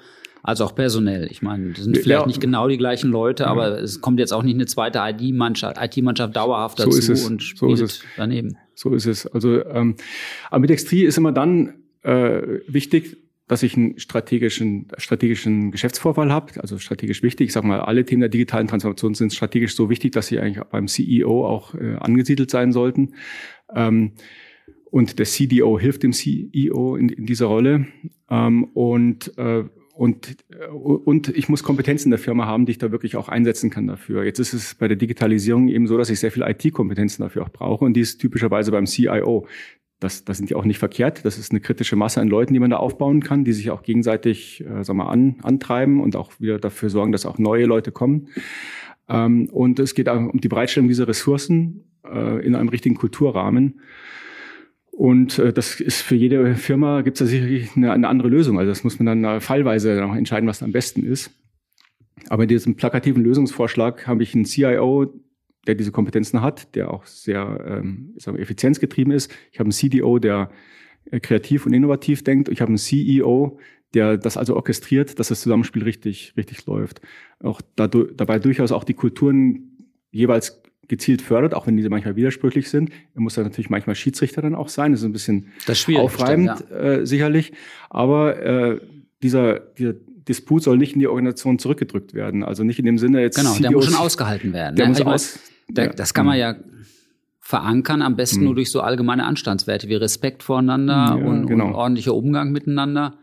als 0.49 0.63
auch 0.63 0.75
personell. 0.75 1.29
Ich 1.31 1.43
meine, 1.43 1.73
das 1.75 1.85
sind 1.85 1.99
vielleicht 1.99 2.23
ja. 2.23 2.27
nicht 2.27 2.41
genau 2.41 2.69
die 2.69 2.79
gleichen 2.79 3.11
Leute, 3.11 3.43
ja. 3.43 3.51
aber 3.51 3.83
es 3.83 4.01
kommt 4.01 4.19
jetzt 4.19 4.33
auch 4.33 4.43
nicht 4.43 4.55
eine 4.55 4.65
zweite 4.65 4.99
IT-Mannschaft 4.99 5.77
IT 5.79 6.35
dauerhaft 6.35 6.79
dazu 6.79 6.91
so 7.03 7.27
und 7.27 7.43
spielt 7.43 7.77
so 7.77 7.87
daneben. 8.17 8.57
So 8.75 8.95
ist 8.95 9.05
es. 9.05 9.27
Also 9.27 9.63
ähm, 9.67 9.97
Ambidextrie 10.51 11.05
ist 11.05 11.19
immer 11.19 11.33
dann 11.33 11.75
äh, 12.03 12.61
wichtig, 12.67 13.19
dass 13.47 13.63
ich 13.63 13.77
einen 13.77 13.99
strategischen, 13.99 14.89
strategischen 14.97 15.71
Geschäftsvorfall 15.71 16.33
habe, 16.33 16.59
also 16.63 16.79
strategisch 16.79 17.23
wichtig. 17.23 17.49
Ich 17.49 17.53
sage 17.53 17.67
mal, 17.67 17.81
alle 17.81 18.07
Themen 18.07 18.21
der 18.21 18.31
digitalen 18.31 18.69
Transformation 18.69 19.13
sind 19.13 19.35
strategisch 19.35 19.77
so 19.77 19.91
wichtig, 19.91 20.13
dass 20.13 20.29
sie 20.29 20.39
eigentlich 20.39 20.65
beim 20.71 20.89
CEO 20.89 21.47
auch 21.47 21.75
äh, 21.75 21.97
angesiedelt 21.97 22.51
sein 22.51 22.73
sollten. 22.73 23.13
Ähm, 23.75 24.13
und 24.91 25.19
der 25.19 25.27
CDO 25.27 25.79
hilft 25.79 26.05
dem 26.05 26.15
CEO 26.15 26.97
in, 26.97 27.11
in 27.11 27.27
dieser 27.27 27.47
Rolle. 27.47 27.87
Ähm, 28.31 28.65
und 28.65 29.37
äh, 29.37 29.65
und, 29.99 30.37
äh, 30.51 30.69
und 30.69 31.29
ich 31.37 31.49
muss 31.49 31.65
Kompetenzen 31.65 32.11
der 32.11 32.21
Firma 32.21 32.47
haben, 32.47 32.67
die 32.67 32.73
ich 32.73 32.79
da 32.79 32.93
wirklich 32.93 33.17
auch 33.17 33.29
einsetzen 33.29 33.69
kann 33.69 33.89
dafür. 33.89 34.23
Jetzt 34.23 34.39
ist 34.39 34.53
es 34.53 34.77
bei 34.77 34.87
der 34.87 34.97
Digitalisierung 34.97 35.67
eben 35.67 35.89
so, 35.89 35.99
dass 35.99 36.09
ich 36.09 36.21
sehr 36.21 36.31
viel 36.31 36.45
IT-Kompetenzen 36.45 37.25
dafür 37.25 37.43
auch 37.43 37.49
brauche. 37.49 37.85
Und 37.85 37.95
die 37.95 38.01
ist 38.01 38.19
typischerweise 38.19 38.71
beim 38.71 38.87
CIO. 38.87 39.49
Das, 39.99 40.25
das 40.25 40.37
sind 40.37 40.51
die 40.51 40.55
auch 40.55 40.65
nicht 40.65 40.79
verkehrt. 40.79 41.25
Das 41.25 41.37
ist 41.37 41.51
eine 41.51 41.59
kritische 41.59 41.97
Masse 41.97 42.21
an 42.21 42.29
Leuten, 42.29 42.55
die 42.55 42.61
man 42.61 42.71
da 42.71 42.77
aufbauen 42.77 43.25
kann, 43.25 43.43
die 43.43 43.53
sich 43.53 43.73
auch 43.73 43.83
gegenseitig 43.83 44.65
äh, 44.65 44.85
sag 44.85 44.95
mal, 44.95 45.09
an, 45.09 45.41
antreiben 45.43 46.01
und 46.01 46.15
auch 46.15 46.31
wieder 46.39 46.61
dafür 46.61 46.91
sorgen, 46.91 47.11
dass 47.11 47.27
auch 47.27 47.39
neue 47.39 47.67
Leute 47.67 47.91
kommen. 47.91 48.29
Ähm, 49.09 49.49
und 49.51 49.81
es 49.81 49.97
geht 49.97 50.09
auch 50.09 50.33
um 50.33 50.41
die 50.41 50.49
Bereitstellung 50.49 50.87
dieser 50.87 51.09
Ressourcen 51.09 51.83
äh, 52.05 52.47
in 52.47 52.55
einem 52.55 52.69
richtigen 52.69 52.95
Kulturrahmen. 52.95 53.81
Und 54.99 55.39
äh, 55.39 55.53
das 55.53 55.81
ist 55.81 56.03
für 56.03 56.17
jede 56.17 56.57
Firma 56.57 57.03
gibt 57.03 57.15
es 57.15 57.19
da 57.21 57.27
sicherlich 57.27 57.77
eine, 57.77 57.93
eine, 57.93 58.09
andere 58.09 58.29
Lösung. 58.29 58.59
Also 58.59 58.73
das 58.73 58.83
muss 58.83 58.99
man 58.99 59.07
dann 59.07 59.37
äh, 59.37 59.41
fallweise 59.41 59.95
noch 59.95 60.17
entscheiden, 60.17 60.49
was 60.49 60.61
am 60.61 60.73
besten 60.73 61.05
ist. 61.05 61.31
Aber 62.31 62.43
in 62.43 62.49
diesem 62.49 62.75
plakativen 62.75 63.23
Lösungsvorschlag 63.23 64.09
habe 64.09 64.25
ich 64.25 64.35
einen 64.35 64.45
CIO, 64.45 65.15
der 65.69 65.77
diese 65.77 65.93
Kompetenzen 65.93 66.43
hat, 66.43 66.75
der 66.75 66.93
auch 66.93 67.07
sehr 67.07 67.81
ähm, 67.85 68.17
effizienzgetrieben 68.17 69.13
ist. 69.13 69.33
Ich 69.53 69.61
habe 69.61 69.67
einen 69.67 69.73
CDO, 69.73 70.19
der 70.19 70.51
äh, 71.13 71.21
kreativ 71.21 71.65
und 71.65 71.75
innovativ 71.75 72.25
denkt. 72.25 72.49
Ich 72.49 72.61
habe 72.61 72.71
einen 72.71 72.79
CEO, 72.79 73.61
der 73.95 74.17
das 74.17 74.37
also 74.37 74.57
orchestriert, 74.57 75.21
dass 75.21 75.29
das 75.29 75.43
Zusammenspiel 75.43 75.85
richtig, 75.85 76.35
richtig 76.37 76.67
läuft. 76.67 77.03
Auch 77.39 77.61
dadurch, 77.77 78.17
dabei 78.17 78.41
durchaus 78.41 78.73
auch 78.73 78.83
die 78.83 78.95
Kulturen 78.95 79.93
jeweils 80.11 80.61
gezielt 80.89 81.23
fördert, 81.23 81.55
auch 81.55 81.67
wenn 81.67 81.77
diese 81.77 81.91
manchmal 81.91 82.17
widersprüchlich 82.17 82.71
sind. 82.71 82.91
Er 83.15 83.21
muss 83.21 83.35
dann 83.35 83.45
natürlich 83.45 83.71
manchmal 83.71 83.95
Schiedsrichter 83.95 84.43
dann 84.43 84.55
auch 84.55 84.69
sein. 84.69 84.93
Das 84.93 85.03
ist 85.03 85.07
ein 85.07 85.13
bisschen 85.13 85.47
aufreibend, 85.97 86.65
ja. 86.71 86.77
äh, 86.77 87.07
sicherlich. 87.07 87.53
Aber 87.91 88.43
äh, 88.43 88.81
dieser, 89.23 89.61
dieser 89.61 89.95
Disput 90.29 90.63
soll 90.63 90.79
nicht 90.79 90.95
in 90.95 91.01
die 91.01 91.07
Organisation 91.07 91.59
zurückgedrückt 91.59 92.15
werden. 92.15 92.43
Also 92.43 92.65
nicht 92.65 92.79
in 92.79 92.87
dem 92.87 92.99
Sinne 92.99 93.21
jetzt. 93.21 93.37
Genau, 93.37 93.51
CEOs, 93.51 93.63
der 93.63 93.71
muss 93.73 93.87
schon 93.87 93.95
ausgehalten 93.95 94.53
werden. 94.53 94.77
Der 94.77 94.87
ne? 94.87 94.93
muss 94.93 95.03
aus, 95.03 95.39
der, 95.69 95.87
ja. 95.87 95.93
Das 95.93 96.15
kann 96.15 96.27
man 96.27 96.39
ja 96.39 96.57
verankern, 97.41 98.03
am 98.03 98.17
besten 98.17 98.41
mhm. 98.41 98.45
nur 98.47 98.55
durch 98.57 98.71
so 98.71 98.81
allgemeine 98.81 99.25
Anstandswerte 99.25 99.89
wie 99.89 99.95
Respekt 99.95 100.43
voreinander 100.43 101.17
ja, 101.19 101.27
und, 101.27 101.47
genau. 101.47 101.69
und 101.69 101.75
ordentlicher 101.75 102.15
Umgang 102.15 102.53
miteinander. 102.53 103.19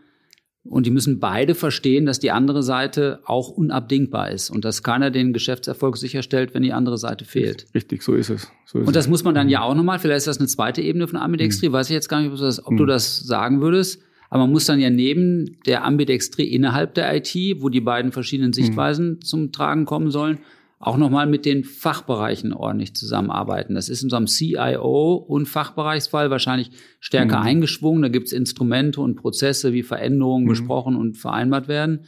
Und 0.68 0.86
die 0.86 0.90
müssen 0.90 1.20
beide 1.20 1.54
verstehen, 1.54 2.06
dass 2.06 2.18
die 2.18 2.30
andere 2.30 2.62
Seite 2.62 3.20
auch 3.24 3.48
unabdingbar 3.48 4.30
ist 4.30 4.50
und 4.50 4.64
dass 4.64 4.82
keiner 4.82 5.10
den 5.10 5.32
Geschäftserfolg 5.32 5.96
sicherstellt, 5.96 6.54
wenn 6.54 6.62
die 6.62 6.72
andere 6.72 6.98
Seite 6.98 7.24
fehlt. 7.24 7.66
Richtig, 7.74 8.02
so 8.02 8.14
ist 8.14 8.30
es. 8.30 8.50
So 8.64 8.80
ist 8.80 8.86
und 8.86 8.96
das 8.96 9.08
muss 9.08 9.24
man 9.24 9.34
dann 9.34 9.48
ja 9.48 9.62
auch 9.62 9.74
nochmal, 9.74 9.98
vielleicht 9.98 10.18
ist 10.18 10.26
das 10.26 10.38
eine 10.38 10.48
zweite 10.48 10.82
Ebene 10.82 11.08
von 11.08 11.18
Ambidextrie, 11.18 11.68
mhm. 11.68 11.72
weiß 11.72 11.88
ich 11.90 11.94
jetzt 11.94 12.08
gar 12.08 12.20
nicht, 12.20 12.32
ob, 12.32 12.38
das, 12.38 12.64
ob 12.64 12.72
mhm. 12.72 12.76
du 12.78 12.86
das 12.86 13.20
sagen 13.20 13.60
würdest. 13.60 14.02
Aber 14.28 14.42
man 14.42 14.52
muss 14.52 14.64
dann 14.64 14.80
ja 14.80 14.90
neben 14.90 15.56
der 15.66 15.84
Ambidextrie 15.84 16.44
innerhalb 16.44 16.94
der 16.94 17.14
IT, 17.14 17.34
wo 17.60 17.68
die 17.68 17.80
beiden 17.80 18.10
verschiedenen 18.10 18.52
Sichtweisen 18.52 19.10
mhm. 19.10 19.20
zum 19.22 19.52
Tragen 19.52 19.84
kommen 19.84 20.10
sollen, 20.10 20.38
auch 20.78 20.98
nochmal 20.98 21.26
mit 21.26 21.46
den 21.46 21.64
Fachbereichen 21.64 22.52
ordentlich 22.52 22.94
zusammenarbeiten. 22.94 23.74
Das 23.74 23.88
ist 23.88 24.02
in 24.02 24.10
so 24.10 24.16
einem 24.16 24.26
CIO- 24.26 25.14
und 25.14 25.46
Fachbereichsfall 25.46 26.30
wahrscheinlich 26.30 26.70
stärker 27.00 27.40
mhm. 27.40 27.46
eingeschwungen. 27.46 28.02
Da 28.02 28.08
gibt 28.08 28.26
es 28.26 28.32
Instrumente 28.32 29.00
und 29.00 29.16
Prozesse, 29.16 29.72
wie 29.72 29.82
Veränderungen 29.82 30.44
mhm. 30.44 30.48
besprochen 30.48 30.96
und 30.96 31.16
vereinbart 31.16 31.68
werden. 31.68 32.04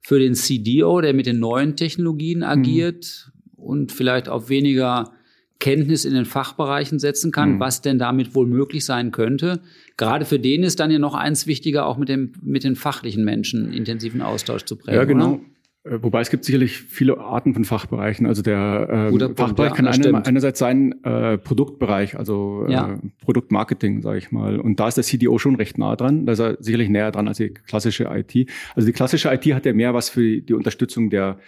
Für 0.00 0.18
den 0.18 0.34
CDO, 0.34 1.00
der 1.00 1.12
mit 1.12 1.26
den 1.26 1.40
neuen 1.40 1.76
Technologien 1.76 2.42
agiert 2.42 3.30
mhm. 3.56 3.64
und 3.64 3.92
vielleicht 3.92 4.28
auf 4.28 4.48
weniger 4.48 5.12
Kenntnis 5.58 6.04
in 6.04 6.14
den 6.14 6.26
Fachbereichen 6.26 6.98
setzen 6.98 7.32
kann, 7.32 7.54
mhm. 7.54 7.60
was 7.60 7.82
denn 7.82 7.98
damit 7.98 8.34
wohl 8.34 8.46
möglich 8.46 8.84
sein 8.84 9.10
könnte. 9.10 9.60
Gerade 9.96 10.24
für 10.24 10.38
den 10.38 10.62
ist 10.62 10.80
dann 10.80 10.90
ja 10.90 10.98
noch 10.98 11.14
eins 11.14 11.46
wichtiger, 11.46 11.86
auch 11.86 11.96
mit 11.98 12.08
dem 12.08 12.32
mit 12.42 12.64
den 12.64 12.76
fachlichen 12.76 13.24
Menschen 13.24 13.72
intensiven 13.72 14.22
Austausch 14.22 14.64
zu 14.64 14.76
prägen. 14.76 14.98
Ja, 14.98 15.04
genau. 15.04 15.34
Oder? 15.34 15.40
Äh, 15.86 16.02
wobei 16.02 16.20
es 16.20 16.30
gibt 16.30 16.44
sicherlich 16.44 16.78
viele 16.78 17.18
Arten 17.18 17.54
von 17.54 17.64
Fachbereichen. 17.64 18.26
Also 18.26 18.42
der 18.42 19.10
äh, 19.12 19.34
Fachbereich 19.34 19.70
ja, 19.70 19.76
kann 19.76 19.86
eine, 19.86 20.26
einerseits 20.26 20.58
sein 20.58 21.02
äh, 21.04 21.38
Produktbereich, 21.38 22.18
also 22.18 22.66
ja. 22.68 22.94
äh, 22.94 22.98
Produktmarketing, 23.24 24.02
sage 24.02 24.18
ich 24.18 24.32
mal. 24.32 24.58
Und 24.58 24.80
da 24.80 24.88
ist 24.88 24.96
der 24.96 25.04
CDO 25.04 25.38
schon 25.38 25.56
recht 25.56 25.78
nah 25.78 25.96
dran. 25.96 26.26
Da 26.26 26.32
ist 26.32 26.40
er 26.40 26.56
sicherlich 26.60 26.88
näher 26.88 27.12
dran 27.12 27.28
als 27.28 27.38
die 27.38 27.50
klassische 27.50 28.04
IT. 28.04 28.50
Also 28.74 28.86
die 28.86 28.92
klassische 28.92 29.32
IT 29.32 29.44
hat 29.54 29.66
ja 29.66 29.72
mehr 29.72 29.94
was 29.94 30.08
für 30.10 30.40
die 30.40 30.54
Unterstützung 30.54 31.10
der 31.10 31.38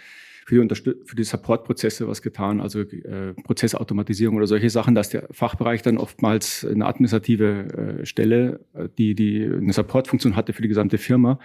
für 0.49 0.54
die, 0.54 0.61
Unterstüt 0.62 0.97
für 1.04 1.14
die 1.14 1.25
Support-Prozesse 1.25 2.09
was 2.09 2.23
getan, 2.23 2.62
also 2.62 2.80
äh, 2.80 3.35
Prozessautomatisierung 3.45 4.35
oder 4.38 4.47
solche 4.47 4.71
Sachen, 4.71 4.95
dass 4.95 5.11
der 5.11 5.28
Fachbereich 5.30 5.83
dann 5.83 5.99
oftmals 5.99 6.64
eine 6.64 6.87
administrative 6.87 7.99
äh, 8.00 8.07
Stelle, 8.07 8.61
äh, 8.73 8.88
die, 8.97 9.14
die 9.14 9.45
eine 9.45 9.75
Support-Funktion 9.75 10.37
hatte 10.37 10.54
für 10.54 10.62
die 10.62 10.68
gesamte 10.68 10.97
Firma. 10.97 11.38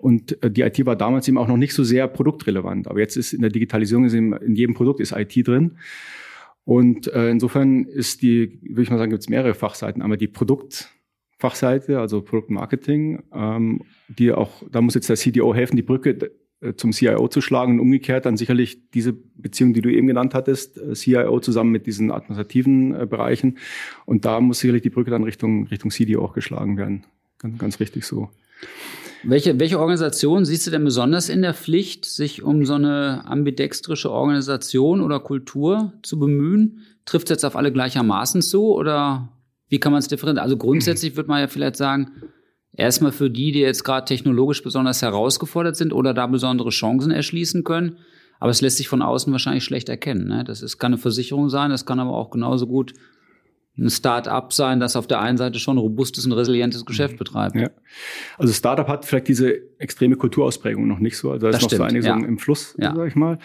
Und 0.00 0.42
äh, 0.42 0.50
die 0.50 0.62
IT 0.62 0.84
war 0.86 0.96
damals 0.96 1.28
eben 1.28 1.38
auch 1.38 1.48
noch 1.48 1.56
nicht 1.56 1.74
so 1.74 1.84
sehr 1.84 2.08
produktrelevant. 2.08 2.88
Aber 2.88 3.00
jetzt 3.00 3.16
ist 3.16 3.32
in 3.32 3.42
der 3.42 3.50
Digitalisierung 3.50 4.04
ist 4.04 4.14
in, 4.14 4.32
in 4.32 4.54
jedem 4.54 4.74
Produkt 4.74 5.00
ist 5.00 5.12
IT 5.12 5.46
drin. 5.46 5.76
Und 6.64 7.12
äh, 7.12 7.30
insofern 7.30 7.84
ist 7.84 8.22
die, 8.22 8.60
würde 8.62 8.82
ich 8.82 8.90
mal 8.90 8.98
sagen, 8.98 9.10
gibt 9.10 9.22
es 9.22 9.28
mehrere 9.28 9.54
Fachseiten. 9.54 10.02
Einmal 10.02 10.18
die 10.18 10.28
Produktfachseite, 10.28 12.00
also 12.00 12.22
Produktmarketing, 12.22 13.22
ähm, 13.34 13.82
die 14.08 14.32
auch, 14.32 14.62
da 14.70 14.80
muss 14.80 14.94
jetzt 14.94 15.08
der 15.08 15.16
CDO 15.16 15.54
helfen, 15.54 15.76
die 15.76 15.82
Brücke 15.82 16.30
äh, 16.60 16.74
zum 16.74 16.92
CIO 16.92 17.28
zu 17.28 17.40
schlagen 17.40 17.74
und 17.74 17.80
umgekehrt 17.80 18.24
dann 18.24 18.36
sicherlich 18.36 18.90
diese 18.90 19.12
Beziehung, 19.12 19.72
die 19.72 19.80
du 19.80 19.90
eben 19.90 20.06
genannt 20.06 20.34
hattest, 20.34 20.78
äh, 20.78 20.94
CIO 20.94 21.40
zusammen 21.40 21.72
mit 21.72 21.86
diesen 21.86 22.10
administrativen 22.10 23.08
Bereichen. 23.08 23.58
Und 24.06 24.24
da 24.24 24.40
muss 24.40 24.60
sicherlich 24.60 24.82
die 24.82 24.90
Brücke 24.90 25.10
dann 25.10 25.24
Richtung, 25.24 25.66
Richtung 25.66 25.90
CDO 25.90 26.22
auch 26.22 26.34
geschlagen 26.34 26.76
werden. 26.76 27.04
Ganz, 27.38 27.58
ganz 27.58 27.80
richtig 27.80 28.04
so. 28.04 28.30
Welche, 29.22 29.60
welche 29.60 29.78
Organisation 29.78 30.44
siehst 30.44 30.66
du 30.66 30.70
denn 30.70 30.84
besonders 30.84 31.28
in 31.28 31.42
der 31.42 31.52
Pflicht, 31.52 32.06
sich 32.06 32.42
um 32.42 32.64
so 32.64 32.74
eine 32.74 33.24
ambidextrische 33.26 34.10
Organisation 34.10 35.02
oder 35.02 35.20
Kultur 35.20 35.92
zu 36.02 36.18
bemühen? 36.18 36.86
Trifft 37.04 37.26
es 37.26 37.30
jetzt 37.30 37.44
auf 37.44 37.56
alle 37.56 37.72
gleichermaßen 37.72 38.40
zu 38.40 38.74
oder 38.74 39.28
wie 39.68 39.78
kann 39.78 39.92
man 39.92 39.98
es 39.98 40.08
differenzieren? 40.08 40.42
Also 40.42 40.56
grundsätzlich 40.56 41.16
würde 41.16 41.28
man 41.28 41.40
ja 41.40 41.48
vielleicht 41.48 41.76
sagen, 41.76 42.12
erstmal 42.72 43.12
für 43.12 43.30
die, 43.30 43.52
die 43.52 43.60
jetzt 43.60 43.84
gerade 43.84 44.06
technologisch 44.06 44.62
besonders 44.62 45.02
herausgefordert 45.02 45.76
sind 45.76 45.92
oder 45.92 46.14
da 46.14 46.26
besondere 46.26 46.70
Chancen 46.70 47.10
erschließen 47.10 47.62
können. 47.62 47.98
Aber 48.38 48.50
es 48.50 48.62
lässt 48.62 48.78
sich 48.78 48.88
von 48.88 49.02
außen 49.02 49.30
wahrscheinlich 49.32 49.64
schlecht 49.64 49.90
erkennen. 49.90 50.28
Ne? 50.28 50.44
Das 50.44 50.62
ist, 50.62 50.78
kann 50.78 50.92
eine 50.92 51.00
Versicherung 51.00 51.50
sein, 51.50 51.70
das 51.70 51.84
kann 51.84 52.00
aber 52.00 52.12
auch 52.12 52.30
genauso 52.30 52.66
gut 52.66 52.94
ein 53.80 53.90
Start-up 53.90 54.52
sein, 54.52 54.78
das 54.80 54.96
auf 54.96 55.06
der 55.06 55.20
einen 55.20 55.38
Seite 55.38 55.58
schon 55.58 55.76
ein 55.76 55.80
robustes 55.80 56.26
und 56.26 56.32
resilientes 56.32 56.84
Geschäft 56.84 57.14
mhm. 57.14 57.18
betreibt. 57.18 57.56
Ja. 57.56 57.70
Also 58.38 58.52
Start-up 58.52 58.88
hat 58.88 59.04
vielleicht 59.04 59.28
diese 59.28 59.54
extreme 59.78 60.16
Kulturausprägung 60.16 60.86
noch 60.86 60.98
nicht 60.98 61.16
so. 61.16 61.30
Also 61.30 61.46
da 61.46 61.50
ist 61.50 61.62
noch 61.62 61.68
stimmt, 61.68 61.78
so 61.78 61.84
einiges 61.84 62.06
ja. 62.06 62.16
im 62.16 62.38
Fluss, 62.38 62.76
ja. 62.78 62.94
sag 62.94 63.08
ich 63.08 63.16
mal. 63.16 63.38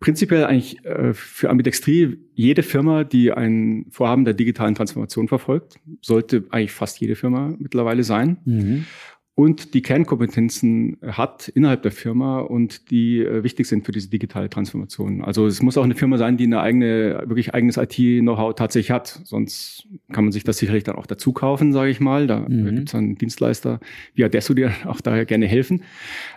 Prinzipiell 0.00 0.46
eigentlich 0.46 0.82
äh, 0.86 1.12
für 1.12 1.50
Ambidextrie, 1.50 2.18
jede 2.34 2.62
Firma, 2.62 3.04
die 3.04 3.32
ein 3.32 3.86
Vorhaben 3.90 4.24
der 4.24 4.32
digitalen 4.32 4.74
Transformation 4.74 5.28
verfolgt, 5.28 5.78
sollte 6.00 6.44
eigentlich 6.50 6.72
fast 6.72 7.00
jede 7.00 7.16
Firma 7.16 7.54
mittlerweile 7.58 8.02
sein. 8.02 8.38
Mhm 8.44 8.86
und 9.34 9.72
die 9.72 9.80
Kernkompetenzen 9.80 10.98
hat 11.02 11.48
innerhalb 11.48 11.82
der 11.82 11.92
Firma 11.92 12.40
und 12.40 12.90
die 12.90 13.20
äh, 13.20 13.42
wichtig 13.42 13.66
sind 13.66 13.86
für 13.86 13.92
diese 13.92 14.10
digitale 14.10 14.50
Transformation. 14.50 15.22
Also 15.24 15.46
es 15.46 15.62
muss 15.62 15.78
auch 15.78 15.84
eine 15.84 15.94
Firma 15.94 16.18
sein, 16.18 16.36
die 16.36 16.44
eine 16.44 16.60
eigene, 16.60 17.22
wirklich 17.26 17.54
eigenes 17.54 17.78
IT-Know-how 17.78 18.54
tatsächlich 18.54 18.90
hat. 18.90 19.20
Sonst 19.24 19.88
kann 20.12 20.24
man 20.24 20.32
sich 20.32 20.44
das 20.44 20.58
sicherlich 20.58 20.84
dann 20.84 20.96
auch 20.96 21.06
dazu 21.06 21.32
kaufen, 21.32 21.72
sage 21.72 21.90
ich 21.90 22.00
mal. 22.00 22.26
Da 22.26 22.40
mhm. 22.40 22.74
gibt 22.74 22.88
es 22.88 22.94
einen 22.94 23.16
Dienstleister 23.16 23.80
wie 24.14 24.24
Adesso, 24.24 24.52
die 24.52 24.66
auch 24.84 25.00
daher 25.00 25.24
gerne 25.24 25.46
helfen. 25.46 25.84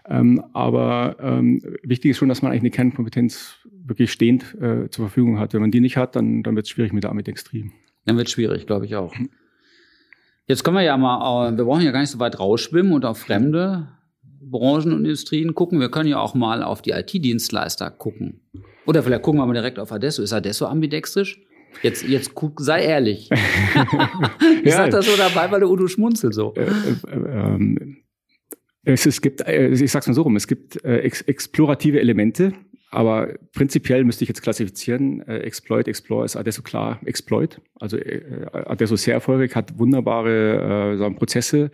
Ähm, 0.08 0.42
aber 0.54 1.18
ähm, 1.20 1.62
wichtig 1.84 2.12
ist 2.12 2.18
schon, 2.18 2.30
dass 2.30 2.42
man 2.42 2.52
eigentlich 2.52 2.62
eine 2.62 2.72
Kernkompetenz 2.72 3.58
wirklich 3.86 4.12
stehend 4.12 4.56
äh, 4.62 4.90
zur 4.90 5.08
Verfügung 5.08 5.40
hat. 5.40 5.54
Wenn 5.54 5.62
man 5.62 5.72
die 5.72 5.82
nicht 5.82 5.98
hat, 5.98 6.16
dann, 6.16 6.42
dann 6.44 6.56
wird 6.56 6.68
es 6.68 6.70
schwierig 6.70 6.94
mit 6.94 7.04
der 7.04 7.12
Amit-Extreme. 7.12 7.72
Dann 8.06 8.16
wird 8.16 8.28
es 8.28 8.34
schwierig, 8.34 8.66
glaube 8.66 8.86
ich 8.86 8.96
auch. 8.96 9.14
Jetzt 10.48 10.64
können 10.64 10.76
wir 10.76 10.84
ja 10.84 10.98
mal, 10.98 11.54
äh, 11.54 11.58
wir 11.58 11.64
brauchen 11.64 11.84
ja 11.84 11.92
gar 11.92 12.02
nicht 12.02 12.10
so 12.10 12.20
weit 12.20 12.40
rausschwimmen 12.40 12.92
und 12.92 13.06
auf 13.06 13.18
fremde 13.18 13.88
Branchen 14.42 14.92
und 14.92 15.06
Industrien 15.06 15.56
gucken. 15.56 15.80
Wir 15.80 15.90
können 15.90 16.10
ja 16.10 16.20
auch 16.20 16.36
mal 16.36 16.64
auf 16.64 16.82
die 16.82 16.92
IT-Dienstleister 16.92 17.90
gucken. 17.92 18.42
Oder 18.86 19.04
vielleicht 19.04 19.24
gucken 19.24 19.40
wir 19.40 19.46
mal 19.46 19.54
direkt 19.54 19.80
auf 19.80 19.92
Adesso. 19.92 20.22
Ist 20.22 20.34
Adesso 20.34 20.66
ambidextrisch? 20.66 21.42
Jetzt, 21.82 22.04
jetzt 22.04 22.36
guck, 22.36 22.60
sei 22.60 22.84
ehrlich. 22.84 23.30
ich 24.64 24.70
ja, 24.70 24.78
sag 24.78 24.92
das 24.92 25.06
so 25.06 25.18
dabei, 25.18 25.50
weil 25.50 25.62
der 25.62 25.70
Udo 25.70 25.88
schmunzelt 25.88 26.34
so. 26.34 26.54
Äh, 26.56 26.64
äh, 26.64 26.68
ähm, 27.08 27.98
es, 28.84 29.06
es 29.06 29.22
gibt, 29.22 29.48
ich 29.48 29.92
sag's 29.92 30.08
mal 30.08 30.14
so 30.14 30.24
rum, 30.24 30.36
es 30.36 30.46
gibt 30.46 30.84
ex 30.84 31.22
explorative 31.22 32.02
Elemente, 32.02 32.54
aber 32.94 33.34
prinzipiell 33.54 34.04
müsste 34.04 34.24
ich 34.24 34.28
jetzt 34.28 34.44
klassifizieren, 34.44 35.28
äh, 35.28 35.40
Exploit, 35.40 35.88
Explore 35.88 36.26
ist 36.26 36.36
Adesso 36.36 36.62
klar 36.62 37.00
Exploit. 37.06 37.60
Also 37.80 37.98
äh, 37.98 38.22
Adesso 38.54 38.96
sehr 38.96 39.16
erfolgreich, 39.16 39.56
hat 39.56 39.80
wunderbare 39.80 40.96
äh, 41.00 41.12
Prozesse 41.16 41.72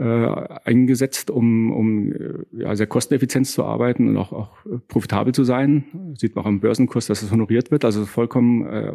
äh, 0.00 0.48
eingesetzt, 0.64 1.30
um, 1.30 1.70
um 1.72 2.12
äh, 2.12 2.34
ja, 2.52 2.74
sehr 2.74 2.86
kosteneffizient 2.86 3.46
zu 3.46 3.64
arbeiten 3.64 4.08
und 4.08 4.16
auch, 4.16 4.32
auch 4.32 4.50
profitabel 4.88 5.34
zu 5.34 5.44
sein. 5.44 6.14
Sieht 6.16 6.34
man 6.34 6.44
auch 6.44 6.48
am 6.48 6.60
Börsenkurs, 6.60 7.06
dass 7.06 7.22
es 7.22 7.30
honoriert 7.30 7.70
wird, 7.70 7.84
also 7.84 8.06
vollkommen 8.06 8.66
äh, 8.66 8.92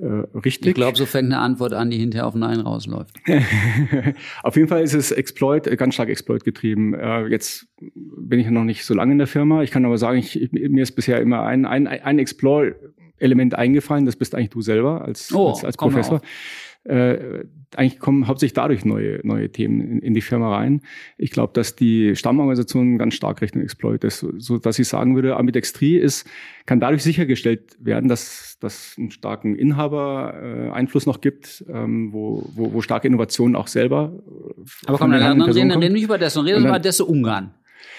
äh, 0.00 0.06
richtig. 0.42 0.68
Ich 0.68 0.74
glaube, 0.74 0.96
so 0.96 1.04
fängt 1.04 1.26
eine 1.26 1.38
Antwort 1.38 1.74
an, 1.74 1.90
die 1.90 1.98
hinterher 1.98 2.26
auf 2.26 2.34
Nein 2.34 2.60
rausläuft. 2.60 3.20
auf 4.42 4.56
jeden 4.56 4.68
Fall 4.68 4.82
ist 4.82 4.94
es 4.94 5.10
Exploit, 5.10 5.66
äh, 5.66 5.76
ganz 5.76 5.94
stark 5.94 6.08
Exploit 6.08 6.44
getrieben. 6.44 6.94
Äh, 6.94 7.26
jetzt 7.26 7.66
bin 8.16 8.40
ich 8.40 8.48
noch 8.48 8.64
nicht 8.64 8.86
so 8.86 8.94
lange 8.94 9.12
in 9.12 9.18
der 9.18 9.26
Firma. 9.26 9.62
Ich 9.62 9.70
kann 9.70 9.84
aber 9.84 9.98
sagen, 9.98 10.18
ich, 10.18 10.50
mir 10.50 10.82
ist 10.82 10.92
bisher 10.92 11.20
immer 11.20 11.42
ein, 11.42 11.66
ein, 11.66 11.86
ein 11.86 12.18
Explore 12.18 12.74
Element 13.22 13.54
eingefallen, 13.54 14.06
das 14.06 14.16
bist 14.16 14.34
eigentlich 14.34 14.50
du 14.50 14.60
selber 14.60 15.02
als, 15.02 15.32
oh, 15.32 15.50
als, 15.50 15.64
als 15.64 15.76
Professor. 15.76 16.20
Äh, 16.84 17.44
eigentlich 17.76 18.00
kommen 18.00 18.26
hauptsächlich 18.26 18.54
dadurch 18.54 18.84
neue, 18.84 19.20
neue 19.22 19.50
Themen 19.50 19.80
in, 19.80 19.98
in 20.00 20.14
die 20.14 20.20
Firma 20.20 20.54
rein. 20.54 20.82
Ich 21.16 21.30
glaube, 21.30 21.52
dass 21.54 21.76
die 21.76 22.16
Stammorganisation 22.16 22.98
ganz 22.98 23.14
stark 23.14 23.40
Richtung 23.40 23.62
Exploit 23.62 24.02
ist, 24.02 24.26
so 24.38 24.58
dass 24.58 24.78
ich 24.80 24.88
sagen 24.88 25.14
würde, 25.14 25.36
Ambidextrie 25.36 25.96
ist, 25.96 26.28
kann 26.66 26.80
dadurch 26.80 27.04
sichergestellt 27.04 27.76
werden, 27.78 28.08
dass 28.08 28.52
dass 28.62 28.94
einen 28.96 29.10
starken 29.10 29.56
Inhaber 29.56 30.34
äh, 30.40 30.70
Einfluss 30.70 31.06
noch 31.06 31.20
gibt, 31.20 31.64
ähm, 31.68 32.12
wo, 32.12 32.48
wo, 32.54 32.72
wo 32.72 32.80
starke 32.80 33.08
Innovationen 33.08 33.56
auch 33.56 33.66
selber. 33.66 34.12
Äh, 34.14 34.62
Aber 34.86 34.98
komm, 34.98 35.10
dann, 35.10 35.38
dann 35.38 35.50
reden 35.50 35.80
wir 35.80 35.90
nicht 35.90 36.04
über 36.04 36.18
das, 36.18 36.34
sondern 36.34 36.54
reden 36.54 36.64
wir 36.64 36.70
über 36.70 36.78
das 36.78 37.00
Ungarn. 37.00 37.54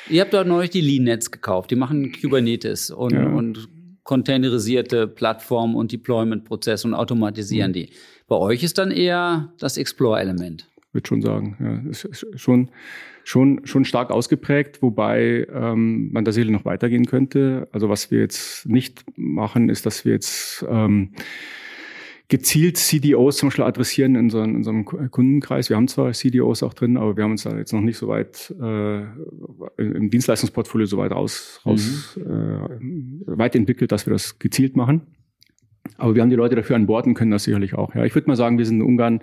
Ihr 0.10 0.22
habt 0.22 0.34
dort 0.34 0.48
neulich 0.48 0.70
die 0.70 0.82
Lean-Netz 0.82 1.32
gekauft, 1.32 1.72
die 1.72 1.76
machen 1.76 2.12
Kubernetes 2.12 2.92
und, 2.92 3.14
ja. 3.14 3.26
und 3.26 3.70
containerisierte 4.04 5.08
Plattformen 5.08 5.76
und 5.76 5.92
Deployment-Prozesse 5.92 6.88
und 6.88 6.94
automatisieren 6.94 7.72
mhm. 7.72 7.74
die. 7.74 7.90
Bei 8.28 8.36
euch 8.36 8.64
ist 8.64 8.78
dann 8.78 8.92
eher 8.92 9.54
das 9.60 9.78
Explore-Element. 9.78 10.68
Würde 10.92 11.08
schon 11.08 11.22
sagen, 11.22 11.58
ja, 11.60 11.90
ist 11.90 12.26
schon 12.36 12.70
schon 13.24 13.62
schon 13.66 13.86
stark 13.86 14.12
ausgeprägt, 14.12 14.82
wobei 14.82 15.48
ähm, 15.52 16.12
man 16.12 16.26
da 16.26 16.32
sicherlich 16.32 16.56
noch 16.56 16.66
weitergehen 16.66 17.06
könnte. 17.06 17.68
Also 17.72 17.90
was 17.90 18.12
wir 18.12 18.20
jetzt 18.20 18.68
nicht 18.68 19.04
machen, 19.18 19.70
ist, 19.70 19.86
dass 19.86 20.06
wir 20.06 20.12
jetzt 20.12 20.66
ähm, 20.70 21.14
gezielt 22.30 22.78
CDOs 22.78 23.38
zum 23.38 23.50
Beispiel 23.50 23.66
adressieren 23.66 24.16
in 24.16 24.22
unserem, 24.26 24.50
in 24.52 24.56
unserem 24.58 24.86
Kundenkreis. 24.86 25.70
Wir 25.70 25.78
haben 25.78 25.88
zwar 25.88 26.12
CDOs 26.14 26.64
auch 26.64 26.74
drin, 26.74 26.98
aber 26.98 27.16
wir 27.18 27.24
haben 27.24 27.32
uns 27.32 27.44
da 27.44 27.56
jetzt 27.58 27.74
noch 27.74 27.82
nicht 27.82 27.98
so 27.98 28.08
weit 28.08 28.54
äh, 28.62 29.04
im 29.78 30.10
Dienstleistungsportfolio 30.10 30.88
so 30.88 30.98
weit 30.98 31.12
raus, 31.12 31.62
raus 31.66 32.18
mhm. 32.18 33.24
äh, 33.28 33.38
weit 33.38 33.56
entwickelt, 33.56 33.92
dass 33.92 34.06
wir 34.06 34.14
das 34.14 34.40
gezielt 34.40 34.76
machen. 34.76 35.02
Aber 35.98 36.16
wir 36.16 36.22
haben 36.22 36.30
die 36.30 36.36
Leute 36.36 36.56
dafür 36.56 36.76
an 36.76 36.88
Bord 36.88 37.06
und 37.06 37.14
können 37.14 37.32
das 37.32 37.44
sicherlich 37.44 37.76
auch. 37.76 37.94
Ja, 37.94 38.06
ich 38.06 38.16
würde 38.16 38.28
mal 38.28 38.36
sagen, 38.36 38.58
wir 38.58 38.66
sind 38.66 38.78
in 38.78 38.84
Ungarn 38.84 39.22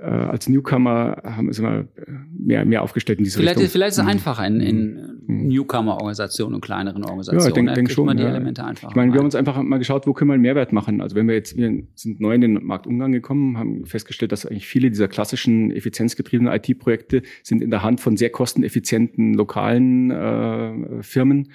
äh, 0.00 0.04
als 0.04 0.48
Newcomer 0.48 1.22
haben 1.24 1.52
sind 1.52 1.64
wir 1.64 1.88
mehr, 2.36 2.64
mehr 2.64 2.82
aufgestellt 2.82 3.18
in 3.18 3.24
diese 3.24 3.38
vielleicht, 3.38 3.58
Richtung. 3.58 3.72
Vielleicht 3.72 3.90
ist 3.90 3.98
es 3.98 4.04
mhm. 4.04 4.10
einfacher 4.10 4.46
in, 4.46 4.60
in 4.60 5.20
mhm. 5.26 5.48
Newcomer-Organisationen 5.48 6.54
und 6.54 6.60
kleineren 6.60 7.04
Organisationen. 7.04 7.40
Ja, 7.40 7.48
ich 7.48 7.54
denke 7.54 7.72
denk 7.72 7.90
schon. 7.90 8.06
Man 8.06 8.16
die 8.16 8.22
ja. 8.22 8.28
Elemente 8.28 8.64
einfacher 8.64 8.90
ich 8.90 8.96
meine, 8.96 9.12
wir 9.12 9.18
haben 9.18 9.24
uns 9.24 9.34
einfach 9.34 9.60
mal 9.62 9.78
geschaut, 9.78 10.06
wo 10.06 10.12
können 10.12 10.30
wir 10.30 10.34
einen 10.34 10.42
Mehrwert 10.42 10.72
machen. 10.72 11.00
Also 11.00 11.16
wenn 11.16 11.26
wir 11.26 11.34
jetzt, 11.34 11.56
wir 11.56 11.82
sind 11.94 12.20
neu 12.20 12.34
in 12.34 12.40
den 12.40 12.64
Marktumgang 12.64 13.12
gekommen, 13.12 13.58
haben 13.58 13.86
festgestellt, 13.86 14.32
dass 14.32 14.46
eigentlich 14.46 14.66
viele 14.66 14.88
dieser 14.88 15.08
klassischen 15.08 15.70
effizienzgetriebenen 15.70 16.52
IT-Projekte 16.52 17.22
sind 17.42 17.62
in 17.62 17.70
der 17.70 17.82
Hand 17.82 18.00
von 18.00 18.16
sehr 18.16 18.30
kosteneffizienten 18.30 19.34
lokalen 19.34 20.10
äh, 20.10 21.02
Firmen. 21.02 21.48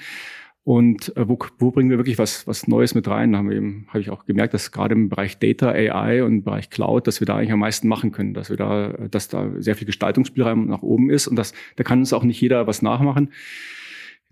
Und 0.65 1.15
äh, 1.17 1.27
wo, 1.27 1.37
wo 1.59 1.71
bringen 1.71 1.89
wir 1.89 1.97
wirklich 1.97 2.17
was, 2.17 2.47
was 2.47 2.67
Neues 2.67 2.95
mit 2.95 3.07
rein? 3.07 3.33
Da 3.33 3.39
haben 3.39 3.49
wir 3.49 3.57
eben, 3.57 3.85
habe 3.89 3.99
ich 3.99 4.09
auch 4.09 4.25
gemerkt, 4.25 4.53
dass 4.53 4.71
gerade 4.71 4.95
im 4.95 5.09
Bereich 5.09 5.37
Data, 5.37 5.69
AI 5.69 6.23
und 6.23 6.43
Bereich 6.43 6.69
Cloud, 6.69 7.05
dass 7.05 7.19
wir 7.19 7.25
da 7.25 7.35
eigentlich 7.35 7.51
am 7.51 7.59
meisten 7.59 7.89
machen 7.89 8.11
können, 8.11 8.33
dass 8.33 8.49
wir 8.49 8.55
da, 8.55 8.93
dass 9.11 9.27
da 9.27 9.51
sehr 9.59 9.75
viel 9.75 9.85
Gestaltungsspielraum 9.85 10.67
nach 10.67 10.81
oben 10.81 11.09
ist 11.09 11.27
und 11.27 11.35
das, 11.35 11.53
da 11.75 11.83
kann 11.83 11.99
uns 11.99 12.13
auch 12.13 12.23
nicht 12.23 12.39
jeder 12.39 12.65
was 12.65 12.81
nachmachen. 12.81 13.29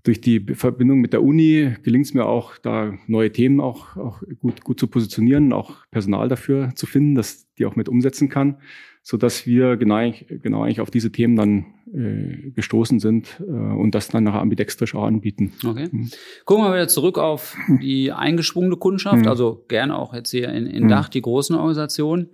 Durch 0.04 0.22
die 0.22 0.40
Verbindung 0.56 1.00
mit 1.02 1.14
der 1.14 1.22
Uni 1.22 1.76
gelingt 1.84 2.06
es 2.06 2.14
mir 2.14 2.26
auch, 2.26 2.58
da 2.58 2.94
neue 3.08 3.32
Themen 3.32 3.60
auch, 3.60 3.98
auch 3.98 4.24
gut, 4.40 4.64
gut 4.64 4.80
zu 4.80 4.88
positionieren, 4.88 5.52
auch 5.52 5.86
Personal 5.92 6.28
dafür 6.30 6.72
zu 6.76 6.88
finden, 6.88 7.14
dass 7.14 7.54
die 7.56 7.66
auch 7.66 7.76
mit 7.76 7.90
umsetzen 7.90 8.30
kann 8.30 8.58
so 9.04 9.18
dass 9.18 9.48
wir 9.48 9.78
genau, 9.78 10.12
genau 10.44 10.64
eigentlich 10.64 10.82
auf 10.82 10.92
diese 10.92 11.12
Themen 11.12 11.36
dann 11.36 11.66
äh, 11.94 12.52
gestoßen 12.52 13.00
sind 13.00 13.42
äh, 13.42 13.52
und 13.52 13.96
das 13.96 14.10
dann 14.10 14.24
nachher 14.24 14.42
ambidextrisch 14.42 14.94
auch 14.96 15.04
anbieten. 15.04 15.54
Okay. 15.66 15.90
Mhm. 15.92 16.10
Gucken 16.46 16.66
wir 16.66 16.74
wieder 16.74 16.88
zurück 16.88 17.18
auf 17.18 17.58
die 17.82 18.12
eingeschwungene 18.12 18.78
Kundschaft, 18.78 19.24
mhm. 19.24 19.28
also 19.28 19.66
gerne 19.68 19.98
auch 19.98 20.14
jetzt 20.14 20.32
hier 20.32 20.50
in, 20.50 20.68
in 20.68 20.84
mhm. 20.84 20.90
Dach, 20.90 21.10
die 21.10 21.22
großen 21.22 21.56
Organisationen. 21.56 22.30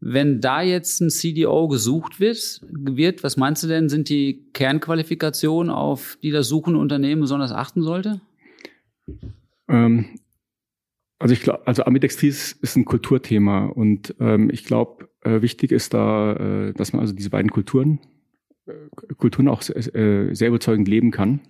Wenn 0.00 0.40
da 0.42 0.60
jetzt 0.60 1.00
ein 1.00 1.08
CDO 1.08 1.66
gesucht 1.68 2.20
wird, 2.20 2.60
wird, 2.70 3.24
was 3.24 3.38
meinst 3.38 3.62
du 3.62 3.68
denn, 3.68 3.88
sind 3.88 4.10
die 4.10 4.50
Kernqualifikationen, 4.52 5.72
auf 5.72 6.18
die 6.22 6.30
das 6.30 6.48
suchende 6.48 6.78
Unternehmen 6.78 7.22
besonders 7.22 7.52
achten 7.52 7.82
sollte? 7.82 8.20
Ähm, 9.66 10.18
also 11.18 11.32
ich 11.32 11.40
glaube, 11.40 11.66
also 11.66 11.84
Ambidextris 11.84 12.52
ist 12.52 12.76
ein 12.76 12.84
Kulturthema 12.84 13.66
und 13.66 14.14
ähm, 14.20 14.50
ich 14.50 14.64
glaube, 14.64 15.08
äh, 15.24 15.42
wichtig 15.42 15.72
ist 15.72 15.94
da, 15.94 16.34
äh, 16.34 16.72
dass 16.72 16.92
man 16.92 17.00
also 17.00 17.14
diese 17.14 17.30
beiden 17.30 17.50
Kulturen, 17.50 18.00
äh, 18.66 19.14
Kulturen 19.16 19.48
auch 19.48 19.62
äh, 19.68 20.34
sehr 20.34 20.48
überzeugend 20.48 20.88
leben 20.88 21.10
kann. 21.10 21.40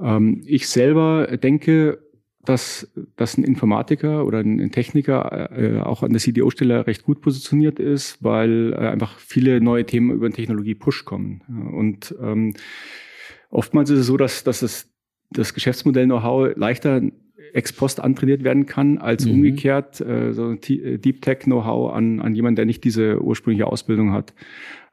Ähm, 0.00 0.42
ich 0.46 0.68
selber 0.68 1.36
denke, 1.36 1.98
dass, 2.44 2.92
dass 3.16 3.38
ein 3.38 3.44
Informatiker 3.44 4.26
oder 4.26 4.40
ein 4.40 4.72
Techniker 4.72 5.50
äh, 5.56 5.78
auch 5.80 6.02
an 6.02 6.10
der 6.10 6.20
CDO-Stelle 6.20 6.86
recht 6.86 7.04
gut 7.04 7.20
positioniert 7.20 7.78
ist, 7.78 8.22
weil 8.22 8.72
äh, 8.72 8.88
einfach 8.88 9.18
viele 9.18 9.60
neue 9.60 9.86
Themen 9.86 10.10
über 10.10 10.28
den 10.28 10.34
Technologie-Push 10.34 11.04
kommen. 11.04 11.42
Und 11.72 12.14
ähm, 12.20 12.54
oftmals 13.50 13.90
ist 13.90 14.00
es 14.00 14.06
so, 14.06 14.16
dass, 14.16 14.42
dass 14.42 14.62
es 14.62 14.91
das 15.32 15.54
Geschäftsmodell-Know-how 15.54 16.56
leichter 16.56 17.02
ex 17.52 17.72
post 17.72 18.00
antrainiert 18.00 18.44
werden 18.44 18.66
kann, 18.66 18.98
als 18.98 19.26
mhm. 19.26 19.32
umgekehrt 19.32 20.00
äh, 20.00 20.32
so 20.32 20.52
äh, 20.52 20.98
Deep 20.98 21.22
Tech 21.22 21.40
Know-how 21.40 21.92
an, 21.92 22.20
an 22.20 22.34
jemanden, 22.34 22.56
der 22.56 22.64
nicht 22.64 22.84
diese 22.84 23.22
ursprüngliche 23.22 23.66
Ausbildung 23.66 24.12
hat. 24.12 24.32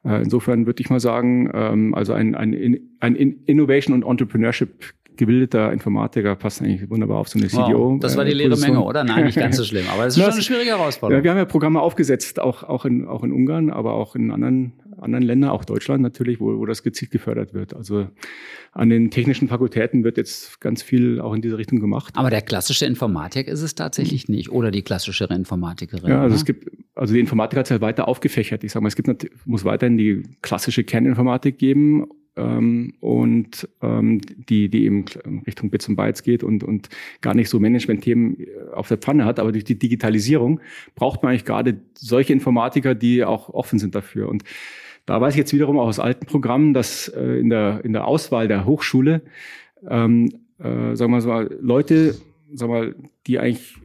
Äh, 0.03 0.21
insofern 0.21 0.65
würde 0.65 0.81
ich 0.81 0.89
mal 0.89 0.99
sagen, 0.99 1.49
ähm, 1.53 1.93
also 1.93 2.13
ein, 2.13 2.35
ein, 2.35 2.79
ein 2.99 3.15
Innovation 3.15 3.93
und 3.93 4.09
Entrepreneurship 4.09 4.93
gebildeter 5.19 5.73
Informatiker 5.73 6.35
passt 6.35 6.61
eigentlich 6.61 6.89
wunderbar 6.89 7.17
auf 7.17 7.27
so 7.27 7.37
eine 7.37 7.49
CDO. 7.49 7.93
Wow, 7.93 7.99
das 7.99 8.15
war 8.15 8.23
die 8.23 8.31
leere 8.31 8.57
Menge, 8.57 8.81
oder? 8.81 9.03
Nein, 9.03 9.25
nicht 9.25 9.37
ganz 9.37 9.57
so 9.57 9.63
schlimm. 9.65 9.85
Aber 9.91 10.05
es 10.05 10.15
ist 10.15 10.23
schon 10.23 10.31
eine 10.31 10.41
schwierige 10.41 10.71
Herausforderung. 10.71 11.19
Ja, 11.19 11.23
wir 11.23 11.31
haben 11.31 11.37
ja 11.37 11.45
Programme 11.45 11.81
aufgesetzt, 11.81 12.39
auch, 12.39 12.63
auch, 12.63 12.85
in, 12.85 13.05
auch 13.05 13.23
in 13.23 13.33
Ungarn, 13.33 13.69
aber 13.69 13.93
auch 13.93 14.15
in 14.15 14.31
anderen, 14.31 14.73
anderen 14.99 15.23
Ländern, 15.23 15.49
auch 15.49 15.65
Deutschland 15.65 16.01
natürlich, 16.01 16.39
wo, 16.39 16.57
wo 16.57 16.65
das 16.65 16.83
gezielt 16.83 17.11
gefördert 17.11 17.53
wird. 17.53 17.75
Also 17.75 18.07
an 18.71 18.89
den 18.89 19.11
technischen 19.11 19.47
Fakultäten 19.47 20.03
wird 20.03 20.17
jetzt 20.17 20.61
ganz 20.61 20.81
viel 20.83 21.19
auch 21.19 21.33
in 21.33 21.41
diese 21.41 21.57
Richtung 21.57 21.79
gemacht. 21.79 22.13
Aber 22.17 22.29
der 22.29 22.41
klassische 22.41 22.85
Informatik 22.85 23.47
ist 23.47 23.61
es 23.61 23.75
tatsächlich 23.75 24.29
nicht. 24.29 24.51
Oder 24.51 24.71
die 24.71 24.81
klassischere 24.81 25.33
Informatikerin. 25.33 26.09
Ja, 26.09 26.21
also 26.21 26.27
oder? 26.27 26.35
es 26.35 26.45
gibt, 26.45 26.69
also 26.95 27.13
die 27.13 27.19
Informatik 27.19 27.59
hat 27.59 27.65
es 27.65 27.69
ja 27.69 27.81
weiter 27.81 28.07
aufgefächert. 28.07 28.63
Ich 28.63 28.71
sage 28.71 28.83
mal, 28.83 28.89
es 28.89 28.95
gibt, 28.95 29.29
muss 29.45 29.65
weiterhin 29.65 29.97
die 29.97 30.23
klassische 30.41 30.83
Kerninformatik 30.83 31.57
geben 31.57 32.07
ähm, 32.39 32.93
und 32.99 33.67
ähm, 33.81 34.21
die, 34.35 34.69
die 34.69 34.85
eben 34.85 35.05
Richtung 35.45 35.69
Bits 35.69 35.87
und 35.89 35.95
Bytes 35.95 36.23
geht 36.23 36.43
und, 36.43 36.63
und 36.63 36.89
gar 37.21 37.33
nicht 37.35 37.49
so 37.49 37.59
Management-Themen 37.59 38.39
äh, 38.39 38.47
auf 38.73 38.87
der 38.87 38.97
Pfanne 38.97 39.25
hat. 39.25 39.39
Aber 39.39 39.51
durch 39.51 39.63
die 39.63 39.77
Digitalisierung 39.77 40.59
braucht 40.95 41.21
man 41.21 41.31
eigentlich 41.31 41.45
gerade 41.45 41.79
solche 41.95 42.33
Informatiker, 42.33 42.95
die 42.95 43.23
auch 43.23 43.49
offen 43.49 43.79
sind 43.79 43.95
dafür. 43.95 44.29
Und 44.29 44.43
da 45.09 45.19
weiß 45.19 45.33
ich 45.33 45.39
jetzt 45.39 45.53
wiederum 45.53 45.79
auch 45.79 45.87
aus 45.87 45.97
alten 45.97 46.27
Programmen, 46.27 46.75
dass 46.75 47.07
äh, 47.07 47.39
in, 47.39 47.49
der, 47.49 47.83
in 47.83 47.93
der 47.93 48.05
Auswahl 48.05 48.47
der 48.47 48.65
Hochschule, 48.65 49.23
ähm, 49.89 50.29
äh, 50.59 50.95
sagen 50.95 51.11
wir 51.11 51.25
mal, 51.25 51.57
Leute, 51.59 52.13
sagen 52.53 52.71
wir 52.71 52.79
mal, 52.79 52.95
die 53.25 53.39
eigentlich 53.39 53.75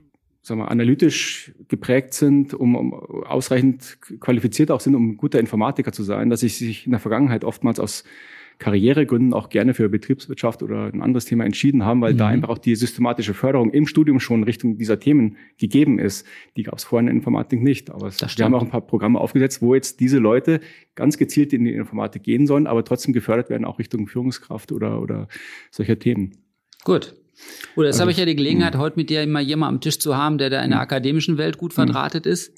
sagen 0.42 0.60
wir, 0.60 0.70
analytisch 0.70 1.54
geprägt 1.68 2.12
sind, 2.12 2.52
um, 2.52 2.76
um 2.76 2.92
ausreichend 2.92 3.96
qualifiziert 4.20 4.70
auch 4.70 4.80
sind, 4.80 4.94
um 4.94 5.16
guter 5.16 5.40
Informatiker 5.40 5.92
zu 5.92 6.02
sein, 6.02 6.28
dass 6.28 6.42
ich 6.42 6.58
sich 6.58 6.84
in 6.84 6.90
der 6.90 7.00
Vergangenheit 7.00 7.42
oftmals 7.42 7.80
aus 7.80 8.04
Karrieregründen 8.58 9.32
auch 9.32 9.48
gerne 9.48 9.74
für 9.74 9.88
Betriebswirtschaft 9.88 10.62
oder 10.62 10.84
ein 10.92 11.02
anderes 11.02 11.24
Thema 11.24 11.44
entschieden 11.44 11.84
haben, 11.84 12.00
weil 12.00 12.14
mhm. 12.14 12.18
da 12.18 12.28
einfach 12.28 12.48
auch 12.48 12.58
die 12.58 12.76
systematische 12.76 13.34
Förderung 13.34 13.70
im 13.70 13.86
Studium 13.86 14.20
schon 14.20 14.44
Richtung 14.44 14.78
dieser 14.78 14.98
Themen 15.00 15.36
gegeben 15.58 15.98
ist. 15.98 16.26
Die 16.56 16.62
gab 16.62 16.76
es 16.76 16.84
vorher 16.84 17.00
in 17.00 17.06
der 17.06 17.14
Informatik 17.14 17.62
nicht. 17.62 17.90
Aber 17.90 18.06
es, 18.06 18.20
wir 18.20 18.44
haben 18.44 18.54
auch 18.54 18.62
ein 18.62 18.70
paar 18.70 18.80
Programme 18.80 19.18
aufgesetzt, 19.18 19.62
wo 19.62 19.74
jetzt 19.74 20.00
diese 20.00 20.18
Leute 20.18 20.60
ganz 20.94 21.18
gezielt 21.18 21.52
in 21.52 21.64
die 21.64 21.72
Informatik 21.72 22.22
gehen 22.22 22.46
sollen, 22.46 22.66
aber 22.66 22.84
trotzdem 22.84 23.12
gefördert 23.12 23.50
werden, 23.50 23.64
auch 23.64 23.78
Richtung 23.78 24.06
Führungskraft 24.06 24.72
oder, 24.72 25.00
oder 25.00 25.28
solcher 25.70 25.98
Themen. 25.98 26.38
Gut. 26.84 27.14
Oder 27.74 27.86
jetzt 27.88 27.96
also, 27.96 28.02
habe 28.02 28.12
ich 28.12 28.18
ja 28.18 28.26
die 28.26 28.36
Gelegenheit, 28.36 28.74
mh. 28.74 28.80
heute 28.80 28.96
mit 28.96 29.10
dir 29.10 29.22
immer 29.22 29.40
jemand 29.40 29.72
am 29.72 29.80
Tisch 29.80 29.98
zu 29.98 30.16
haben, 30.16 30.38
der 30.38 30.50
da 30.50 30.62
in 30.62 30.70
der 30.70 30.80
akademischen 30.80 31.36
Welt 31.38 31.58
gut 31.58 31.72
verdrahtet 31.72 32.26
ist 32.26 32.52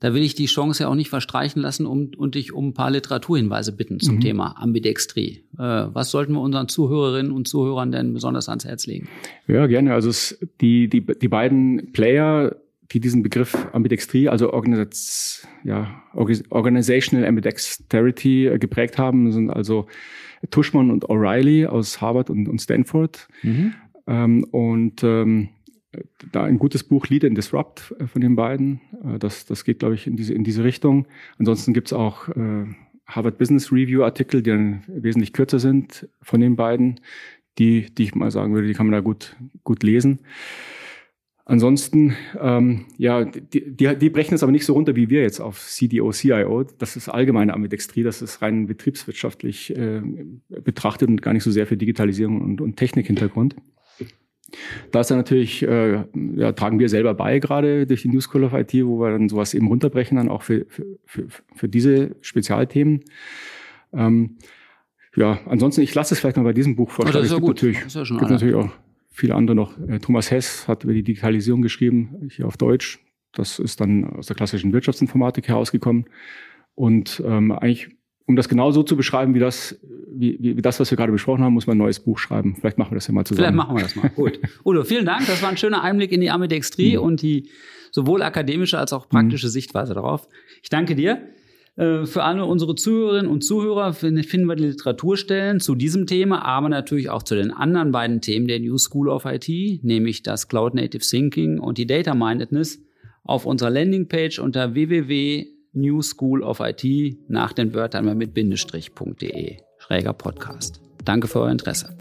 da 0.00 0.14
will 0.14 0.22
ich 0.22 0.34
die 0.34 0.46
Chance 0.46 0.84
ja 0.84 0.88
auch 0.88 0.94
nicht 0.94 1.10
verstreichen 1.10 1.60
lassen 1.60 1.86
um, 1.86 2.10
und 2.16 2.34
dich 2.34 2.52
um 2.52 2.68
ein 2.68 2.74
paar 2.74 2.90
Literaturhinweise 2.90 3.72
bitten 3.72 3.98
zum 3.98 4.16
mhm. 4.16 4.20
Thema 4.20 4.54
Ambidextrie. 4.58 5.44
Äh, 5.58 5.58
was 5.58 6.10
sollten 6.10 6.32
wir 6.34 6.40
unseren 6.40 6.68
Zuhörerinnen 6.68 7.32
und 7.32 7.48
Zuhörern 7.48 7.90
denn 7.90 8.12
besonders 8.12 8.48
ans 8.48 8.64
Herz 8.64 8.86
legen? 8.86 9.08
Ja, 9.46 9.66
gerne. 9.66 9.94
Also 9.94 10.08
es, 10.08 10.38
die, 10.60 10.88
die, 10.88 11.04
die 11.04 11.28
beiden 11.28 11.92
Player, 11.92 12.56
die 12.92 13.00
diesen 13.00 13.22
Begriff 13.22 13.56
Ambidextrie, 13.72 14.28
also 14.28 14.52
Organis 14.52 15.46
ja, 15.64 16.02
Organizational 16.14 17.26
Ambidexterity 17.26 18.46
äh, 18.46 18.58
geprägt 18.58 18.98
haben, 18.98 19.32
sind 19.32 19.50
also 19.50 19.86
Tushman 20.50 20.92
und 20.92 21.06
O'Reilly 21.06 21.66
aus 21.66 22.00
Harvard 22.00 22.30
und, 22.30 22.48
und 22.48 22.60
Stanford. 22.60 23.26
Mhm. 23.42 23.74
Ähm, 24.06 24.44
und 24.44 25.02
ähm, 25.02 25.48
da 26.32 26.44
ein 26.44 26.58
gutes 26.58 26.84
Buch 26.84 27.06
Lead 27.08 27.24
and 27.24 27.36
Disrupt 27.36 27.94
äh, 27.98 28.06
von 28.06 28.20
den 28.20 28.36
beiden. 28.36 28.80
Äh, 29.04 29.18
das, 29.18 29.46
das 29.46 29.64
geht, 29.64 29.80
glaube 29.80 29.94
ich, 29.94 30.06
in 30.06 30.16
diese, 30.16 30.34
in 30.34 30.44
diese 30.44 30.64
Richtung. 30.64 31.06
Ansonsten 31.38 31.72
gibt 31.72 31.88
es 31.88 31.92
auch 31.92 32.28
äh, 32.28 32.66
Harvard 33.06 33.38
Business 33.38 33.72
Review 33.72 34.02
Artikel, 34.02 34.42
die 34.42 34.50
dann 34.50 34.82
wesentlich 34.86 35.32
kürzer 35.32 35.58
sind 35.58 36.08
von 36.20 36.40
den 36.40 36.56
beiden, 36.56 37.00
die, 37.58 37.86
die 37.94 38.04
ich 38.04 38.14
mal 38.14 38.30
sagen 38.30 38.54
würde, 38.54 38.68
die 38.68 38.74
kann 38.74 38.86
man 38.86 38.92
da 38.92 39.00
gut, 39.00 39.36
gut 39.64 39.82
lesen. 39.82 40.20
Ansonsten, 41.46 42.14
ähm, 42.38 42.84
ja, 42.98 43.24
die, 43.24 43.74
die, 43.74 43.96
die 43.96 44.10
brechen 44.10 44.34
es 44.34 44.42
aber 44.42 44.52
nicht 44.52 44.66
so 44.66 44.74
runter 44.74 44.94
wie 44.96 45.08
wir 45.08 45.22
jetzt 45.22 45.40
auf 45.40 45.66
CDO, 45.66 46.12
CIO. 46.12 46.64
Das 46.76 46.94
ist 46.94 47.08
allgemeine 47.08 47.54
Ambidextrie, 47.54 48.02
das 48.02 48.20
ist 48.20 48.42
rein 48.42 48.66
betriebswirtschaftlich 48.66 49.74
äh, 49.74 50.02
betrachtet 50.50 51.08
und 51.08 51.22
gar 51.22 51.32
nicht 51.32 51.44
so 51.44 51.50
sehr 51.50 51.66
für 51.66 51.78
Digitalisierung 51.78 52.42
und, 52.42 52.60
und 52.60 52.76
Technik-Hintergrund. 52.76 53.56
Da 54.90 55.00
ist 55.00 55.10
dann 55.10 55.18
natürlich, 55.18 55.62
äh, 55.62 56.04
ja, 56.36 56.52
tragen 56.52 56.78
wir 56.78 56.88
selber 56.88 57.14
bei, 57.14 57.38
gerade 57.38 57.86
durch 57.86 58.02
die 58.02 58.08
New 58.08 58.20
School 58.20 58.44
of 58.44 58.54
IT, 58.54 58.72
wo 58.84 59.00
wir 59.00 59.10
dann 59.10 59.28
sowas 59.28 59.54
eben 59.54 59.66
runterbrechen, 59.68 60.16
dann 60.16 60.28
auch 60.28 60.42
für, 60.42 60.66
für, 61.04 61.26
für, 61.54 61.68
diese 61.68 62.16
Spezialthemen. 62.22 63.04
Ähm, 63.92 64.38
ja, 65.16 65.40
ansonsten, 65.46 65.82
ich 65.82 65.94
lasse 65.94 66.14
es 66.14 66.20
vielleicht 66.20 66.36
mal 66.36 66.44
bei 66.44 66.52
diesem 66.52 66.76
Buch 66.76 66.90
vorstellen. 66.90 67.16
Oh, 67.16 67.20
das 67.20 67.30
ist 67.30 67.32
ja 67.32 67.40
gut. 67.40 67.56
Natürlich, 67.56 67.78
das 67.78 67.86
ist 67.88 67.94
ja 67.94 68.04
schon 68.04 68.18
gibt 68.18 68.30
natürlich 68.30 68.54
auch 68.54 68.70
viele 69.10 69.34
andere 69.34 69.54
noch. 69.54 69.78
Äh, 69.86 69.98
Thomas 69.98 70.30
Hess 70.30 70.66
hat 70.66 70.84
über 70.84 70.94
die 70.94 71.02
Digitalisierung 71.02 71.60
geschrieben, 71.60 72.28
hier 72.30 72.46
auf 72.46 72.56
Deutsch. 72.56 73.00
Das 73.32 73.58
ist 73.58 73.80
dann 73.80 74.04
aus 74.04 74.26
der 74.26 74.36
klassischen 74.36 74.72
Wirtschaftsinformatik 74.72 75.48
herausgekommen. 75.48 76.06
Und 76.74 77.22
ähm, 77.26 77.52
eigentlich 77.52 77.97
um 78.28 78.36
das 78.36 78.50
genau 78.50 78.70
so 78.70 78.82
zu 78.82 78.94
beschreiben, 78.94 79.34
wie 79.34 79.38
das, 79.38 79.80
wie, 80.06 80.36
wie, 80.38 80.60
das, 80.60 80.78
was 80.78 80.90
wir 80.90 80.96
gerade 80.96 81.10
besprochen 81.10 81.42
haben, 81.42 81.54
muss 81.54 81.66
man 81.66 81.76
ein 81.76 81.78
neues 81.78 81.98
Buch 81.98 82.18
schreiben. 82.18 82.56
Vielleicht 82.60 82.76
machen 82.76 82.90
wir 82.90 82.96
das 82.96 83.06
ja 83.06 83.14
mal 83.14 83.24
zusammen. 83.24 83.44
Vielleicht 83.44 83.56
machen 83.56 83.76
wir 83.76 83.82
das 83.82 83.96
mal. 83.96 84.10
Gut. 84.10 84.38
Udo, 84.66 84.84
vielen 84.84 85.06
Dank. 85.06 85.26
Das 85.26 85.40
war 85.42 85.48
ein 85.48 85.56
schöner 85.56 85.82
Einblick 85.82 86.12
in 86.12 86.20
die 86.20 86.30
Ambidextrie 86.30 86.98
mhm. 86.98 87.02
und 87.02 87.22
die 87.22 87.48
sowohl 87.90 88.22
akademische 88.22 88.78
als 88.78 88.92
auch 88.92 89.08
praktische 89.08 89.46
mhm. 89.46 89.52
Sichtweise 89.52 89.94
darauf. 89.94 90.28
Ich 90.62 90.68
danke 90.68 90.94
dir. 90.94 91.22
Äh, 91.76 92.04
für 92.04 92.22
alle 92.22 92.44
unsere 92.44 92.74
Zuhörerinnen 92.74 93.30
und 93.30 93.44
Zuhörer 93.44 93.94
finden 93.94 94.46
wir 94.46 94.56
die 94.56 94.66
Literaturstellen 94.66 95.58
zu 95.58 95.74
diesem 95.74 96.06
Thema, 96.06 96.44
aber 96.44 96.68
natürlich 96.68 97.08
auch 97.08 97.22
zu 97.22 97.34
den 97.34 97.50
anderen 97.50 97.92
beiden 97.92 98.20
Themen 98.20 98.46
der 98.46 98.60
New 98.60 98.76
School 98.76 99.08
of 99.08 99.24
IT, 99.24 99.48
nämlich 99.82 100.22
das 100.22 100.48
Cloud 100.48 100.74
Native 100.74 101.02
Thinking 101.02 101.58
und 101.58 101.78
die 101.78 101.86
Data 101.86 102.14
Mindedness 102.14 102.78
auf 103.24 103.46
unserer 103.46 103.70
Landingpage 103.70 104.38
unter 104.38 104.74
www 104.74 105.46
New 105.78 106.02
School 106.02 106.42
of 106.42 106.60
IT 106.60 106.84
nach 107.28 107.52
den 107.52 107.74
Wörtern 107.74 108.04
mal 108.04 108.14
mit 108.14 108.34
bindestrich.de. 108.34 109.58
Schräger 109.78 110.12
Podcast. 110.12 110.80
Danke 111.04 111.28
für 111.28 111.40
euer 111.40 111.52
Interesse. 111.52 111.96